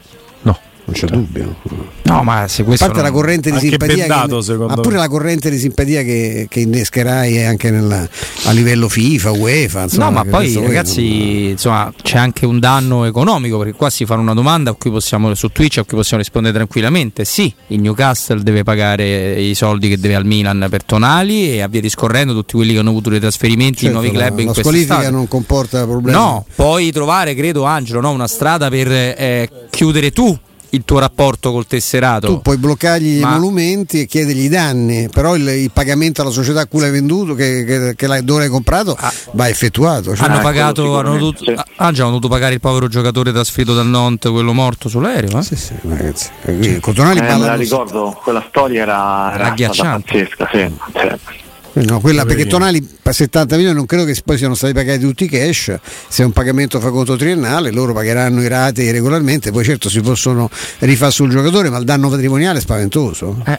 No. 0.43 0.59
Non 0.85 0.95
c'è 0.97 1.07
dubbio. 1.07 1.57
No, 2.03 2.23
ma 2.25 2.47
se 2.49 2.63
A 2.63 2.65
questo 2.65 2.87
parte 2.87 3.01
la 3.03 3.09
non- 3.09 3.17
corrente 3.17 3.51
di 3.51 3.55
Anche 3.57 3.69
simpatia, 3.69 3.97
bendato, 3.97 4.37
che, 4.39 4.43
secondo 4.43 4.75
ma 4.75 4.81
pure 4.81 4.95
me. 4.97 5.01
la 5.01 5.09
corrente 5.09 5.49
di 5.51 5.59
simpatia 5.59 6.03
che, 6.03 6.47
che 6.51 6.61
innescherai 6.61 7.45
anche 7.45 7.71
nella- 7.71 8.07
a 8.45 8.51
livello 8.51 8.89
FIFA, 8.89 9.31
UEFA. 9.31 9.83
Insomma, 9.85 10.05
No, 10.07 10.11
ma 10.11 10.25
poi 10.25 10.53
ragazzi, 10.55 11.51
insomma, 11.51 11.93
c'è 12.03 12.19
anche 12.19 12.45
un 12.47 12.59
danno 12.59 13.05
economico 13.05 13.59
perché 13.59 13.75
qua 13.75 13.91
si 13.91 14.05
fa 14.05 14.15
una 14.17 14.35
domanda 14.35 14.71
a 14.73 14.75
cui 14.75 14.91
possiamo 14.91 15.33
su 15.35 15.49
Twitch 15.49 15.79
a 15.79 15.85
cui 15.85 15.97
possiamo 15.97 16.21
rispondere 16.23 16.53
tranquillamente. 16.55 17.25
Sì, 17.25 17.53
il 17.69 17.81
Newcastle 17.81 18.43
deve 18.43 18.65
pagare 18.65 19.41
i 19.41 19.55
soldi 19.55 19.89
che 19.89 19.99
deve 20.01 20.17
al 20.17 20.27
Milan 20.27 20.67
per 20.69 20.83
Tonali 20.85 21.53
e 21.53 21.61
a 21.63 21.69
via 21.69 21.81
discorrendo 21.81 22.35
tutti 22.35 22.55
quelli 22.57 22.73
che 22.73 22.81
hanno 22.81 22.91
avuto 22.91 23.09
dei 23.09 23.21
trasferimenti 23.21 23.83
Certo, 23.85 23.87
in 23.87 23.93
nuovi 24.03 24.13
la- 24.17 24.25
club 24.27 24.39
in 24.41 24.47
la 24.47 24.53
quest'estate. 24.53 24.85
squalifica 24.87 25.11
non 25.17 25.29
comporta 25.29 25.85
problemi. 25.85 26.19
No, 26.19 26.45
puoi 26.57 26.91
trovare, 26.91 27.35
credo 27.37 27.63
Angelo, 27.63 28.01
no, 28.01 28.11
una 28.11 28.27
strada 28.27 28.69
per 28.69 28.91
eh, 28.91 29.49
chiudere 29.71 30.11
tu 30.11 30.37
il 30.75 30.85
tuo 30.85 30.99
rapporto 30.99 31.53
col 31.53 31.67
tesserato. 31.67 32.27
Tu 32.27 32.41
puoi 32.41 32.57
bloccargli 32.57 33.17
gli 33.19 33.21
Ma- 33.21 33.31
emolumenti 33.31 34.01
e 34.01 34.07
chiedergli 34.07 34.45
i 34.45 34.49
danni, 34.49 35.09
però 35.11 35.35
il, 35.37 35.47
il 35.47 35.71
pagamento 35.71 36.23
alla 36.23 36.31
società 36.31 36.61
a 36.63 36.67
cui 36.67 36.81
l'hai 36.81 36.91
venduto, 36.91 37.35
che, 37.35 37.65
che, 37.65 37.95
che 37.95 38.07
l'hai, 38.07 38.25
dove 38.25 38.41
l'hai 38.41 38.49
comprato, 38.49 38.97
Ah. 38.99 39.13
va 39.33 39.49
effettuato. 39.49 40.15
Cioè, 40.17 40.27
hanno 40.29 40.39
Ah, 40.39 40.43
pagato, 40.43 40.99
hanno 40.99 41.19
dovuto, 41.19 41.45
sì. 41.45 41.51
ah, 41.51 41.65
Angelo, 41.77 42.07
hanno 42.09 42.17
dovuto 42.19 42.29
pagare 42.33 42.55
il 42.55 42.61
povero 42.61 42.89
giocatore 42.89 43.33
trasferito 43.33 43.75
dal 43.75 43.87
Nantes, 43.87 44.31
quello 44.31 44.53
morto 44.55 44.89
sull'aereo. 44.89 45.39
Eh? 45.39 45.43
Sì, 45.43 45.57
sì, 45.57 45.75
ragazzi. 45.83 46.29
Eh, 46.45 46.57
quindi 46.57 46.81
Con 46.81 46.95
Tonali 46.95 47.19
Eh, 47.19 47.39
la 47.39 47.55
ricordo, 47.55 48.19
quella 48.23 48.45
storia 48.49 48.83
era, 48.83 49.33
Era 49.35 49.47
agghiacciante. 49.49 50.11
pazzesca, 50.13 50.49
sì, 50.53 50.75
sì. 50.99 51.42
No, 51.75 52.01
quella, 52.01 52.25
perché. 52.25 52.47
Tonali 52.47 52.87
per 53.03 53.15
70 53.15 53.57
milioni 53.57 53.77
non 53.77 53.87
credo 53.87 54.05
che 54.05 54.15
poi 54.25 54.37
siano 54.37 54.55
stati 54.55 54.75
pagati 54.75 55.01
tutti 55.01 55.27
cash, 55.29 55.75
se 56.09 56.23
è 56.23 56.27
un 56.27 56.33
pagamento 56.33 56.79
fa 56.81 56.91
conto 56.91 57.17
triennale 57.17 57.71
loro 57.71 57.93
pagheranno 57.93 58.43
i 58.43 58.49
rate 58.49 58.91
regolarmente, 58.93 59.51
poi 59.51 59.65
certo 59.65 59.89
si 59.89 60.01
possono 60.01 60.51
rifare 60.81 61.11
sul 61.11 61.31
giocatore, 61.31 61.71
ma 61.71 61.79
il 61.79 61.85
danno 61.85 62.09
patrimoniale 62.11 62.59
è 62.59 62.61
spaventoso. 62.61 63.43
Eh. 63.47 63.57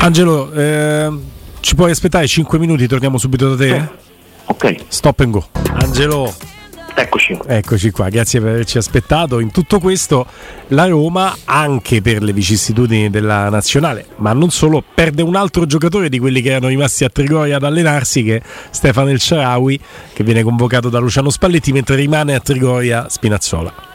Angelo, 0.00 0.50
ehm, 0.52 1.20
ci 1.60 1.74
puoi 1.74 1.90
aspettare 1.90 2.26
5 2.26 2.58
minuti? 2.58 2.86
Torniamo 2.86 3.18
subito 3.18 3.54
da 3.54 3.64
te? 3.64 3.88
Ok, 4.46 4.74
Stop 4.88 5.20
and 5.20 5.32
go. 5.32 5.46
Angelo, 5.80 6.32
eccoci. 6.96 7.38
eccoci 7.46 7.90
qua, 7.90 8.08
grazie 8.08 8.40
per 8.40 8.50
averci 8.50 8.78
aspettato. 8.78 9.38
In 9.38 9.50
tutto 9.50 9.78
questo 9.78 10.26
la 10.68 10.86
Roma, 10.86 11.34
anche 11.44 12.00
per 12.00 12.22
le 12.22 12.32
vicissitudini 12.32 13.10
della 13.10 13.48
nazionale, 13.50 14.06
ma 14.16 14.32
non 14.32 14.50
solo, 14.50 14.82
perde 14.94 15.22
un 15.22 15.36
altro 15.36 15.66
giocatore 15.66 16.08
di 16.08 16.18
quelli 16.18 16.40
che 16.40 16.50
erano 16.50 16.68
rimasti 16.68 17.04
a 17.04 17.08
Trigoria 17.08 17.56
ad 17.56 17.64
allenarsi, 17.64 18.22
che 18.22 18.36
è 18.36 18.42
Stefano 18.70 19.10
El 19.10 19.20
Sharawi, 19.20 19.78
che 20.12 20.24
viene 20.24 20.42
convocato 20.42 20.88
da 20.88 20.98
Luciano 20.98 21.30
Spalletti, 21.30 21.72
mentre 21.72 21.96
rimane 21.96 22.34
a 22.34 22.40
Trigoria 22.40 23.08
Spinazzola. 23.08 23.94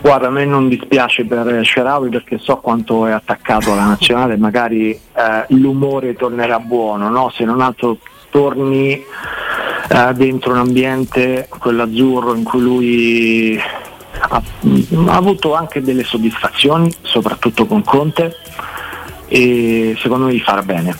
Guarda, 0.00 0.28
a 0.28 0.30
me 0.30 0.44
non 0.44 0.68
dispiace 0.68 1.24
per 1.24 1.60
Sherawi 1.64 2.08
perché 2.08 2.38
so 2.38 2.56
quanto 2.56 3.06
è 3.06 3.10
attaccato 3.10 3.72
alla 3.72 3.84
nazionale, 3.84 4.36
magari 4.36 4.92
eh, 4.92 5.00
l'umore 5.48 6.14
tornerà 6.14 6.58
buono, 6.60 7.10
no? 7.10 7.30
se 7.30 7.44
non 7.44 7.60
altro 7.60 7.98
torni 8.30 9.04
eh, 9.88 10.12
dentro 10.14 10.52
un 10.52 10.58
ambiente, 10.58 11.48
quello 11.58 11.82
azzurro, 11.82 12.34
in 12.34 12.44
cui 12.44 12.60
lui 12.60 13.60
ha, 14.20 14.42
ha 15.06 15.16
avuto 15.16 15.54
anche 15.54 15.80
delle 15.80 16.04
soddisfazioni, 16.04 16.92
soprattutto 17.02 17.66
con 17.66 17.82
Conte, 17.82 18.36
e 19.28 19.96
secondo 20.00 20.26
me 20.26 20.34
gli 20.34 20.40
farà 20.40 20.62
bene. 20.62 20.96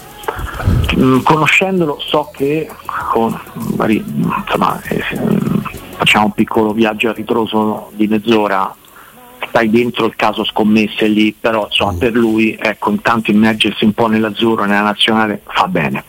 Mm, 0.96 1.20
Conoscendolo 1.20 1.98
so 2.00 2.30
che 2.32 2.68
con- 3.10 3.38
insomma, 3.54 4.80
eh, 4.88 5.02
facciamo 5.96 6.26
un 6.26 6.32
piccolo 6.32 6.72
viaggio 6.72 7.08
a 7.08 7.12
ritroso 7.12 7.90
di 7.94 8.06
mezz'ora 8.06 8.74
stai 9.48 9.70
dentro 9.70 10.06
il 10.06 10.16
caso 10.16 10.44
scommesse 10.44 11.06
lì, 11.06 11.32
però 11.32 11.66
insomma, 11.66 11.94
per 11.94 12.12
lui 12.12 12.56
ecco, 12.60 12.90
intanto 12.90 13.30
immergersi 13.30 13.84
un 13.84 13.92
po' 13.92 14.06
nell'azzurro, 14.06 14.64
nella 14.64 14.82
nazionale 14.82 15.42
fa 15.46 15.66
bene. 15.68 16.04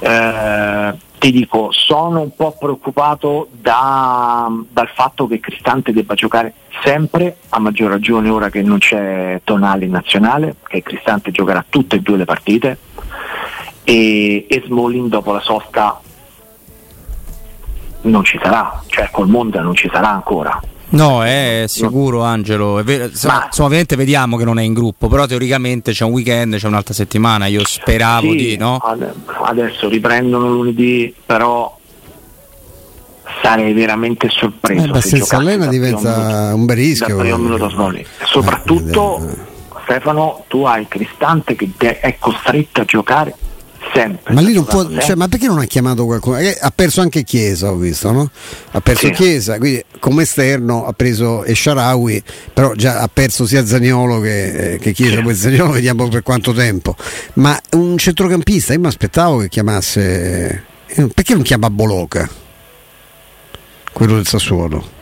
Eh, 0.00 0.94
ti 1.18 1.32
dico, 1.32 1.68
sono 1.72 2.20
un 2.20 2.34
po' 2.34 2.56
preoccupato 2.58 3.48
da- 3.50 4.50
dal 4.70 4.88
fatto 4.88 5.26
che 5.26 5.40
Cristante 5.40 5.92
debba 5.92 6.14
giocare 6.14 6.54
sempre, 6.82 7.38
a 7.50 7.58
maggior 7.58 7.90
ragione 7.90 8.28
ora 8.28 8.50
che 8.50 8.62
non 8.62 8.78
c'è 8.78 9.40
Tonali 9.44 9.84
in 9.86 9.90
nazionale, 9.90 10.56
che 10.66 10.82
Cristante 10.82 11.30
giocherà 11.30 11.64
tutte 11.68 11.96
e 11.96 12.00
due 12.00 12.16
le 12.18 12.24
partite 12.24 12.78
e, 13.82 14.46
e 14.48 14.62
Smalling 14.64 15.08
dopo 15.08 15.32
la 15.32 15.40
sosta 15.40 16.00
non 18.02 18.24
ci 18.24 18.38
sarà, 18.40 18.80
cioè 18.86 19.08
col 19.10 19.28
Monza 19.28 19.60
non 19.60 19.74
ci 19.74 19.88
sarà 19.92 20.10
ancora. 20.10 20.60
No, 20.90 21.22
è 21.22 21.64
sicuro 21.66 22.22
Angelo. 22.22 22.78
È 22.78 22.82
insomma, 23.04 23.34
Ma- 23.34 23.44
insomma, 23.46 23.66
ovviamente 23.66 23.94
vediamo 23.96 24.36
che 24.38 24.44
non 24.44 24.58
è 24.58 24.62
in 24.62 24.72
gruppo, 24.72 25.08
però 25.08 25.26
teoricamente 25.26 25.92
c'è 25.92 26.04
un 26.04 26.12
weekend, 26.12 26.56
c'è 26.56 26.66
un'altra 26.66 26.94
settimana. 26.94 27.46
Io 27.46 27.62
speravo 27.64 28.30
Sì, 28.30 28.36
di 28.36 28.56
no. 28.56 28.76
ad- 28.76 29.12
adesso 29.42 29.88
riprendono 29.88 30.48
lunedì, 30.48 31.14
però 31.26 31.76
sarei 33.42 33.72
veramente 33.74 34.28
sorpreso. 34.30 34.84
Eh, 34.86 34.88
beh, 34.88 35.00
se 35.02 35.08
senza 35.08 35.36
dal 35.36 35.68
diventa 35.68 36.16
minuto- 36.16 36.54
un 36.56 36.64
bel 36.64 36.76
rischio, 36.76 37.16
primo 37.18 37.36
eh. 37.94 38.06
Soprattutto, 38.24 39.18
Eh, 39.28 39.36
Stefano, 39.84 40.44
tu 40.48 40.64
hai 40.64 40.86
Cristante 40.88 41.54
che 41.54 41.70
de- 41.76 42.00
è 42.00 42.16
costretto 42.18 42.80
a 42.80 42.84
giocare 42.84 43.34
sempre. 44.00 44.34
Ma 44.34 44.40
non 44.40 44.64
può, 44.64 44.88
cioè, 44.98 45.14
ma 45.14 45.28
perché 45.28 45.46
non 45.46 45.58
ha 45.58 45.64
chiamato 45.64 46.04
qualcuno? 46.04 46.38
Eh, 46.38 46.56
ha 46.60 46.70
perso 46.74 47.00
anche 47.00 47.22
Chiesa, 47.24 47.70
ho 47.70 47.76
visto, 47.76 48.10
no? 48.12 48.30
Ha 48.72 48.80
perso 48.80 49.06
Sì. 49.06 49.12
Chiesa, 49.12 49.58
quindi 49.58 49.84
come 49.98 50.22
esterno 50.22 50.86
ha 50.86 50.92
preso 50.92 51.44
Esharawi, 51.44 52.22
però 52.52 52.74
già 52.74 53.00
ha 53.00 53.08
perso 53.12 53.46
sia 53.46 53.64
Zaniolo 53.66 54.20
che, 54.20 54.72
eh, 54.74 54.78
che 54.78 54.92
Chiesa, 54.92 55.20
poi 55.22 55.34
Zaniolo 55.34 55.72
vediamo 55.72 56.08
per 56.08 56.22
quanto 56.22 56.52
tempo. 56.52 56.94
Ma 57.34 57.58
un 57.72 57.96
centrocampista, 57.98 58.72
io 58.72 58.80
mi 58.80 58.86
aspettavo 58.86 59.38
che 59.38 59.48
chiamasse. 59.48 60.64
eh, 60.86 61.06
Perché 61.14 61.34
non 61.34 61.42
chiama 61.42 61.68
Boloca? 61.70 62.28
Quello 63.92 64.14
del 64.14 64.26
Sassuolo. 64.26 64.96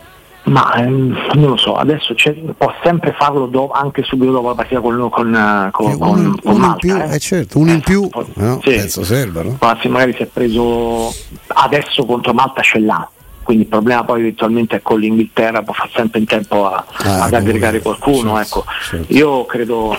Ma 0.47 0.73
ehm, 0.75 1.31
non 1.33 1.49
lo 1.49 1.57
so, 1.57 1.75
adesso 1.75 2.13
può 2.57 2.73
sempre 2.81 3.13
farlo 3.17 3.47
do- 3.47 3.69
anche 3.69 4.03
subito 4.03 4.31
dopo 4.31 4.47
la 4.47 4.55
partita 4.55 4.79
con, 4.79 5.09
con, 5.09 5.35
eh, 5.35 5.69
con, 5.71 5.85
uno, 5.87 5.97
con, 5.97 6.39
con 6.41 6.53
uno 6.53 6.67
Malta. 6.67 6.87
in 6.87 6.93
più, 6.93 6.95
eh. 7.11 7.15
eh, 7.15 7.19
certo, 7.19 7.59
uno 7.59 7.71
in 7.71 7.81
più, 7.81 8.07
poi- 8.07 8.25
no, 8.35 8.59
sì. 8.63 8.69
penso 8.69 9.03
serva, 9.03 9.43
no? 9.43 9.57
Ma 9.59 9.77
se 9.81 9.89
magari 9.89 10.13
si 10.13 10.21
è 10.23 10.25
preso 10.25 11.13
adesso 11.47 12.05
contro 12.05 12.33
Malta 12.33 12.61
ce 12.61 12.79
l'ha. 12.79 13.09
Quindi 13.43 13.63
il 13.63 13.69
problema 13.69 14.03
poi 14.05 14.19
eventualmente 14.21 14.77
è 14.77 14.81
con 14.81 14.99
l'Inghilterra, 14.99 15.63
può 15.63 15.73
fare 15.73 15.89
sempre 15.93 16.19
in 16.19 16.25
tempo 16.25 16.65
a- 16.69 16.85
Ah, 17.03 17.23
ad 17.23 17.33
aggregare 17.33 17.81
qualcuno. 17.81 18.35
certo, 18.37 18.59
ecco. 18.59 18.65
certo. 18.89 19.13
Io 19.13 19.45
credo 19.45 19.97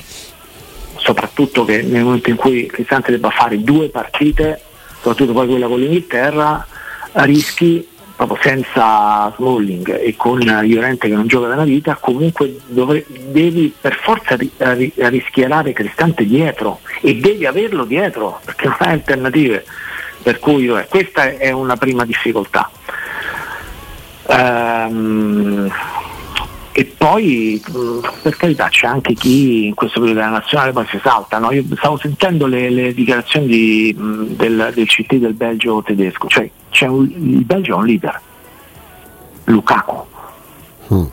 soprattutto 0.97 1.65
che 1.65 1.83
nel 1.83 2.05
momento 2.05 2.31
in 2.31 2.37
cui 2.37 2.67
Cristante 2.67 3.11
debba 3.11 3.31
fare 3.31 3.63
due 3.63 3.89
partite, 3.89 4.61
soprattutto 4.97 5.33
poi 5.33 5.47
quella 5.47 5.67
con 5.67 5.79
l'Inghilterra, 5.79 6.67
rischi 7.13 7.87
proprio 8.19 8.39
senza 8.43 9.33
Smalling 9.37 9.97
e 10.01 10.17
con 10.17 10.41
Llorente 10.41 11.07
che 11.07 11.15
non 11.15 11.29
gioca 11.29 11.47
da 11.47 11.55
una 11.55 11.63
vita, 11.63 11.95
comunque 11.95 12.59
dovre- 12.67 13.07
devi 13.07 13.73
per 13.81 13.95
forza 13.95 14.35
ri- 14.35 14.51
ri- 14.57 14.93
rischiarare 14.97 15.73
Cristante 15.73 16.25
dietro 16.25 16.81
e 17.01 17.15
devi 17.15 17.47
averlo 17.47 17.85
dietro 17.85 18.41
perché 18.45 18.67
non 18.67 18.77
hai 18.81 18.93
alternative. 18.95 19.65
Per 20.21 20.41
cui 20.41 20.67
eh, 20.67 20.87
questa 20.89 21.31
è 21.37 21.53
una 21.53 21.77
prima 21.77 22.05
difficoltà. 22.05 22.69
Ehm, 24.27 25.73
e 26.73 26.85
poi 26.97 27.63
per 28.23 28.37
carità 28.37 28.69
c'è 28.69 28.89
anche 28.89 29.15
chi 29.15 29.67
in 29.67 29.75
questo 29.75 30.01
periodo 30.01 30.21
della 30.21 30.33
nazionale 30.33 30.73
poi 30.73 30.87
si 30.91 30.99
salta. 31.01 31.39
no? 31.39 31.53
Io 31.53 31.63
stavo 31.77 31.97
sentendo 31.99 32.47
le, 32.47 32.69
le 32.69 32.93
dichiarazioni 32.93 33.47
di, 33.47 33.95
del, 33.97 34.73
del 34.75 34.87
CT 34.87 35.15
del 35.15 35.35
Belgio 35.35 35.83
tedesco, 35.85 36.27
cioè 36.27 36.51
un- 36.87 37.11
il 37.11 37.45
Belgio 37.45 37.73
è 37.73 37.77
un 37.77 37.87
leader, 37.87 38.21
Lukaku. 39.45 40.07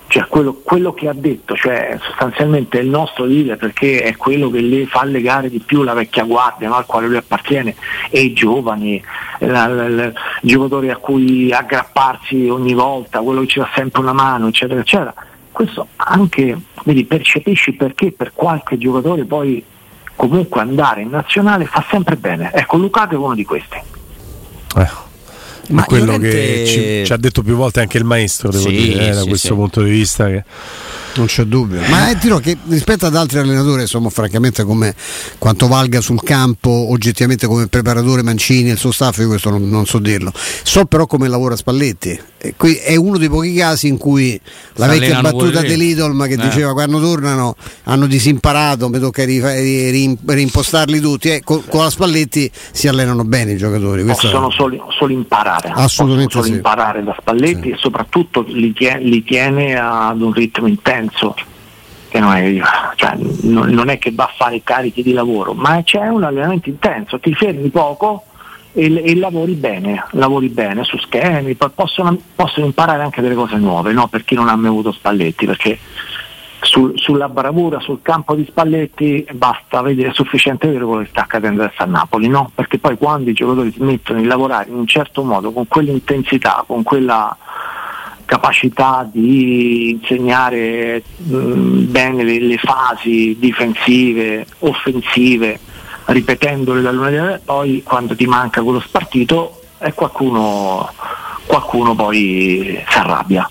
Cioè 0.07 0.25
quello, 0.27 0.61
quello 0.63 0.93
che 0.93 1.09
ha 1.09 1.13
detto, 1.13 1.53
cioè 1.53 1.97
sostanzialmente 2.01 2.79
è 2.79 2.81
il 2.81 2.87
nostro 2.87 3.25
leader 3.25 3.57
perché 3.57 4.03
è 4.03 4.15
quello 4.15 4.49
che 4.49 4.61
le 4.61 4.85
fa 4.85 5.03
legare 5.03 5.49
di 5.49 5.59
più 5.59 5.83
la 5.83 5.93
vecchia 5.93 6.23
guardia 6.23 6.69
no? 6.69 6.75
al 6.75 6.85
quale 6.85 7.07
lui 7.07 7.17
appartiene 7.17 7.75
e 8.09 8.21
i 8.21 8.31
giovani, 8.31 9.03
la- 9.39 9.67
la- 9.67 9.89
la- 9.89 10.05
i 10.41 10.47
giocatori 10.47 10.89
a 10.91 10.95
cui 10.95 11.51
aggrapparsi 11.51 12.47
ogni 12.47 12.73
volta, 12.73 13.19
quello 13.19 13.41
che 13.41 13.47
ci 13.47 13.59
dà 13.59 13.69
sempre 13.75 13.99
una 13.99 14.13
mano, 14.13 14.47
eccetera, 14.47 14.79
eccetera. 14.79 15.13
Questo 15.51 15.87
anche, 15.97 16.57
vedi, 16.85 17.03
percepisci 17.03 17.73
perché 17.73 18.13
per 18.13 18.31
qualche 18.33 18.77
giocatore 18.77 19.25
poi 19.25 19.61
comunque 20.15 20.61
andare 20.61 21.01
in 21.01 21.09
nazionale 21.09 21.65
fa 21.65 21.83
sempre 21.89 22.15
bene. 22.15 22.49
Ecco, 22.53 22.77
Lukaku 22.77 23.13
è 23.15 23.17
uno 23.17 23.35
di 23.35 23.43
questi. 23.43 23.77
Eh. 24.77 24.87
Ma 25.69 25.83
quello 25.83 26.05
Llorente- 26.17 26.29
che 26.29 26.63
ci, 26.67 27.05
ci 27.05 27.13
ha 27.13 27.17
detto 27.17 27.41
più 27.41 27.55
volte 27.55 27.79
anche 27.79 27.97
il 27.97 28.03
maestro, 28.03 28.49
devo 28.49 28.67
Sì, 28.69 28.75
dire, 28.75 29.07
eh, 29.07 29.13
da 29.13 29.21
sì, 29.21 29.27
questo 29.27 29.47
sì. 29.47 29.53
punto 29.53 29.81
di 29.81 29.89
vista. 29.89 30.25
Che... 30.27 30.43
Non 31.15 31.27
c'è 31.27 31.43
dubbio. 31.43 31.79
Ma 31.89 32.09
eh, 32.09 32.17
dirò 32.17 32.39
che 32.39 32.57
rispetto 32.67 33.05
ad 33.05 33.15
altri 33.15 33.39
allenatori, 33.39 33.81
insomma, 33.81 34.09
francamente, 34.09 34.63
come 34.63 34.93
quanto 35.37 35.67
valga 35.67 36.01
sul 36.01 36.21
campo, 36.23 36.69
oggettivamente 36.69 37.47
come 37.47 37.67
preparatore 37.67 38.21
Mancini 38.21 38.69
e 38.69 38.73
il 38.73 38.77
suo 38.77 38.91
staff, 38.91 39.17
io 39.19 39.27
questo 39.27 39.49
non, 39.49 39.69
non 39.69 39.85
so 39.85 39.99
dirlo. 39.99 40.31
So 40.63 40.85
però 40.85 41.07
come 41.07 41.27
lavora 41.27 41.55
Spalletti. 41.55 42.19
E 42.45 42.53
qui 42.57 42.75
è 42.75 42.95
uno 42.95 43.17
dei 43.17 43.27
pochi 43.29 43.53
casi 43.55 43.87
in 43.87 43.97
cui 43.97 44.39
la 44.73 44.85
vecchia 44.87 45.19
battuta 45.21 45.61
dell'Idolm 45.61 46.27
che 46.27 46.33
Eh. 46.33 46.37
diceva 46.37 46.73
quando 46.73 46.99
tornano 46.99 47.55
hanno 47.85 48.05
disimparato, 48.05 48.87
mi 48.89 48.99
tocca 48.99 49.23
rifa- 49.25 49.55
ri- 49.55 49.89
ri- 49.89 50.17
reimpostarli 50.23 50.99
tutti. 50.99 51.29
Eh, 51.31 51.41
con, 51.43 51.63
con 51.67 51.81
la 51.83 51.89
Spalletti 51.89 52.49
si 52.71 52.87
allenano 52.87 53.23
bene 53.23 53.53
i 53.53 53.57
giocatori. 53.57 54.03
Questo- 54.03 54.27
possono 54.27 54.51
solo, 54.51 54.87
solo 54.97 55.11
imparare, 55.13 55.69
Assolutamente 55.73 56.25
possono 56.25 56.29
solo 56.29 56.43
sì. 56.45 56.51
imparare 56.51 57.03
da 57.03 57.15
Spalletti 57.19 57.69
e 57.69 57.75
soprattutto 57.77 58.43
li 58.47 58.73
tiene, 58.73 58.99
li 59.03 59.23
tiene 59.23 59.75
ad 59.79 60.21
un 60.21 60.31
ritmo 60.31 60.67
intenso. 60.67 61.35
Che 62.07 62.19
non, 62.21 62.33
è, 62.33 62.55
cioè, 62.95 63.13
non- 63.41 63.69
non 63.71 63.89
è 63.89 63.97
che 63.97 64.11
va 64.13 64.23
a 64.25 64.33
fare 64.37 64.61
carichi 64.63 65.03
di 65.03 65.11
lavoro, 65.11 65.53
ma 65.53 65.81
c'è 65.83 66.07
un 66.07 66.23
allenamento 66.23 66.69
intenso, 66.69 67.19
ti 67.19 67.33
fermi 67.33 67.67
poco 67.69 68.23
e, 68.75 69.01
e 69.03 69.15
lavori 69.15 69.53
bene, 69.53 70.05
lavori 70.11 70.49
bene 70.49 70.83
su 70.83 70.97
schemi, 70.97 71.55
possono, 71.55 72.17
possono 72.35 72.65
imparare 72.65 73.01
anche 73.01 73.21
delle 73.21 73.33
cose 73.33 73.55
nuove, 73.55 73.93
no? 73.93 74.07
per 74.07 74.25
chi 74.25 74.35
non 74.35 74.49
ha 74.49 74.55
mai 74.55 74.69
avuto 74.69 74.91
Spalletti, 74.91 75.45
perché 75.45 75.79
sul- 76.59 76.93
sulla 76.97 77.29
bravura 77.29 77.79
sul 77.79 77.99
campo 78.01 78.35
di 78.35 78.45
Spalletti 78.45 79.25
basta 79.31 79.81
vedere, 79.81 80.09
è 80.09 80.13
sufficiente 80.13 80.67
vedere 80.67 80.85
quello 80.85 81.03
che 81.03 81.09
sta 81.09 81.21
accadendo 81.21 81.63
adesso 81.63 81.83
a 81.83 81.85
Napoli, 81.85 82.27
no? 82.27 82.51
Perché 82.53 82.77
poi 82.77 82.97
quando 82.97 83.29
i 83.29 83.33
giocatori 83.33 83.71
si 83.71 83.81
mettono 83.81 84.19
a 84.19 84.25
lavorare 84.25 84.69
in 84.69 84.75
un 84.75 84.87
certo 84.87 85.23
modo, 85.23 85.51
con 85.51 85.67
quell'intensità, 85.67 86.65
con 86.67 86.83
quella 86.83 87.35
capacità 88.25 89.07
di 89.09 89.91
insegnare 89.91 91.01
mh, 91.15 91.91
bene 91.91 92.23
le, 92.23 92.39
le 92.39 92.57
fasi 92.57 93.37
difensive, 93.39 94.45
offensive, 94.59 95.59
ripetendole 96.05 96.81
dall'una 96.81 97.07
all'altra, 97.07 97.41
poi 97.43 97.81
quando 97.83 98.15
ti 98.15 98.25
manca 98.25 98.61
quello 98.61 98.79
spartito 98.79 99.61
e 99.79 99.93
qualcuno, 99.93 100.91
qualcuno 101.45 101.95
poi 101.95 102.83
si 102.87 102.97
arrabbia. 102.97 103.49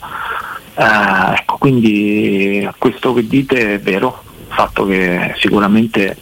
Eh, 0.75 1.35
ecco, 1.38 1.57
quindi 1.59 2.69
questo 2.79 3.12
che 3.14 3.27
dite 3.27 3.75
è 3.75 3.81
vero, 3.81 4.23
il 4.49 4.55
fatto 4.55 4.87
che 4.87 5.35
sicuramente 5.38 6.17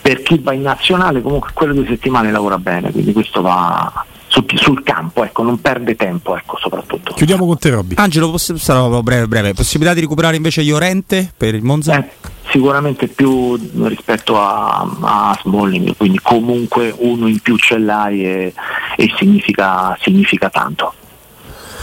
per 0.00 0.22
chi 0.22 0.38
va 0.38 0.52
in 0.52 0.62
nazionale 0.62 1.22
comunque 1.22 1.50
quelle 1.54 1.72
due 1.72 1.86
settimane 1.86 2.30
lavora 2.30 2.58
bene, 2.58 2.90
quindi 2.92 3.12
questo 3.12 3.40
va 3.40 4.04
sul, 4.26 4.44
sul 4.56 4.82
campo, 4.82 5.24
ecco, 5.24 5.42
non 5.42 5.60
perde 5.60 5.94
tempo, 5.94 6.36
ecco, 6.36 6.58
soprattutto. 6.58 7.14
Chiudiamo 7.14 7.46
con 7.46 7.56
te, 7.56 7.70
Robby. 7.70 7.94
Angelo, 7.96 8.30
poss- 8.30 8.54
sarò 8.54 9.00
breve, 9.00 9.28
breve. 9.28 9.54
Possibilità 9.54 9.94
di 9.94 10.00
recuperare 10.00 10.36
invece 10.36 10.62
Llorente 10.62 11.32
per 11.36 11.54
il 11.54 11.62
Monza? 11.62 11.98
Eh, 11.98 12.10
sicuramente 12.54 13.08
più 13.08 13.58
rispetto 13.82 14.40
a, 14.40 14.88
a 15.00 15.38
Smalling, 15.42 15.96
quindi 15.96 16.20
comunque 16.22 16.94
uno 16.96 17.26
in 17.26 17.40
più 17.40 17.56
ce 17.56 17.78
l'hai 17.78 18.24
e, 18.24 18.54
e 18.96 19.12
significa, 19.18 19.98
significa 20.00 20.48
tanto. 20.50 20.94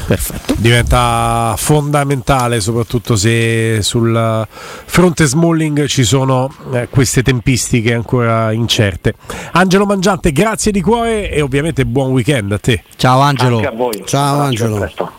Perfetto. 0.08 0.56
Diventa 0.58 1.56
fondamentale, 1.58 2.62
soprattutto 2.62 3.18
se 3.18 3.82
sul 3.82 4.48
fronte 4.50 5.26
Smalling 5.26 5.86
ci 5.88 6.04
sono 6.04 6.50
eh, 6.72 6.88
queste 6.90 7.22
tempistiche 7.22 7.94
ancora 7.94 8.54
incerte. 8.54 9.16
Angelo 9.52 9.86
Mangiante, 9.86 10.32
grazie 10.32 10.72
di 10.72 10.82
cuore 10.82 11.30
e 11.30 11.42
ovviamente 11.42 11.86
buon 11.86 12.12
weekend 12.12 12.52
a 12.54 12.60
te. 12.60 12.84
Ciao 12.96 13.20
Angelo. 13.20 13.58
Anche 13.58 13.68
a 13.68 13.72
voi. 13.72 14.04
Ciao, 14.06 14.42
abbraccio, 14.42 14.66
Angelo. 14.66 15.12